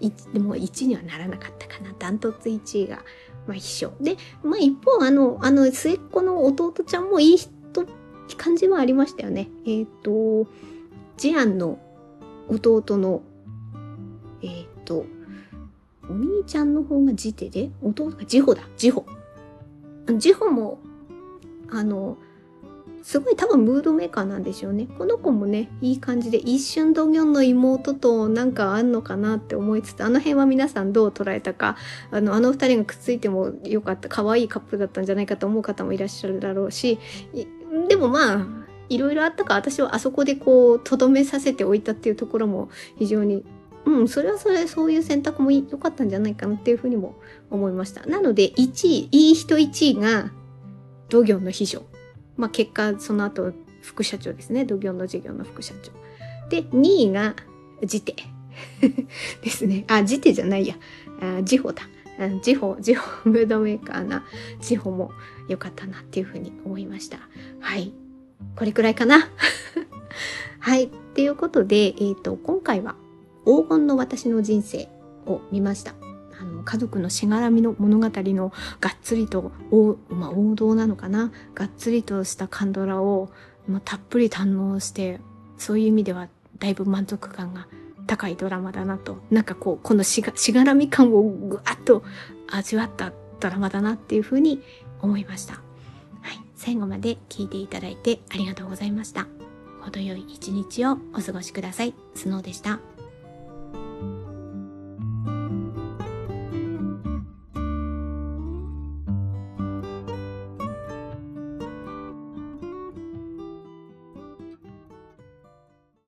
[0.32, 1.94] でも1位にはならなかったかな。
[1.98, 3.04] ダントツ1位が
[3.46, 3.92] まあ一緒。
[4.00, 7.50] で、まあ一方、あの、あの、末っ子の弟ちゃんもいい人、
[8.36, 9.48] 感じはありましたよね。
[9.66, 10.50] えっ、ー、と、
[11.16, 11.78] ジアンの
[12.48, 13.22] 弟の、
[14.42, 15.04] えっ、ー、と、
[16.08, 19.06] お兄ちゃんの方がジテで、弟がジホだ、ジホ。
[20.18, 20.78] ジホも、
[21.70, 22.18] あの、
[23.02, 24.86] すごい多分ムードメーカーなんでしょうね。
[24.96, 31.76] この子もね、いい感じで一瞬ドギョンの妹となんかあんのかなって思いつつ、あの辺は皆さんどう捉えたか、
[32.10, 36.98] あの、あの二人がくっついてもよかった、可愛いいカップルだったんじゃないかと思う方もいらっしゃるだろうし、
[37.88, 38.46] でもまあ、
[38.88, 43.44] いろいろあったか私はあそこでこう、とどめさせておいたっていうところも非常に
[43.84, 47.16] うん、それはそれ、そういう選択も良かったんじゃないかなっていうふうにも
[47.50, 48.06] 思いました。
[48.06, 50.30] なので、1位、いい人1位が、
[51.08, 51.91] 同業の秘書。
[52.42, 55.92] まあ、結果その後副社長ですね土業の事業の副社長
[56.48, 57.36] で2位が
[57.84, 58.16] ジテ
[59.42, 60.74] ですねあジテじゃないや
[61.20, 61.84] あジホだ
[62.42, 64.24] ジホ、ジホ、ムードメーカーな
[64.60, 65.12] ジホも
[65.48, 67.18] 良かったなっていうふうに思いました。
[67.60, 67.92] はい。
[68.54, 69.28] これくらいかな。
[70.60, 70.84] はい。
[70.84, 72.96] っていうことで、えっ、ー、と、今回は
[73.44, 74.88] 黄金の私の人生
[75.26, 76.01] を見ました。
[76.42, 79.52] あの家族のしがらみの物語のがっつりと、
[80.10, 81.30] まあ、王道なのかな？
[81.54, 83.30] がっつりとしたカンドラを、
[83.68, 85.20] まあ、たっぷり堪能して
[85.56, 86.28] そういう意味では
[86.58, 87.68] だいぶ満足感が
[88.08, 92.02] 高いドラマだなとなんかこうこのしがしがらみ感をぐわっと
[92.50, 94.60] 味わったドラマだなっていうふうに
[95.00, 95.54] 思いました。
[95.54, 95.62] はい。
[96.56, 99.26] 最後まで聞いていただいてありがとうございました。
[99.80, 101.94] 程よい一日をお過ごしください。
[102.14, 102.91] スノーでした。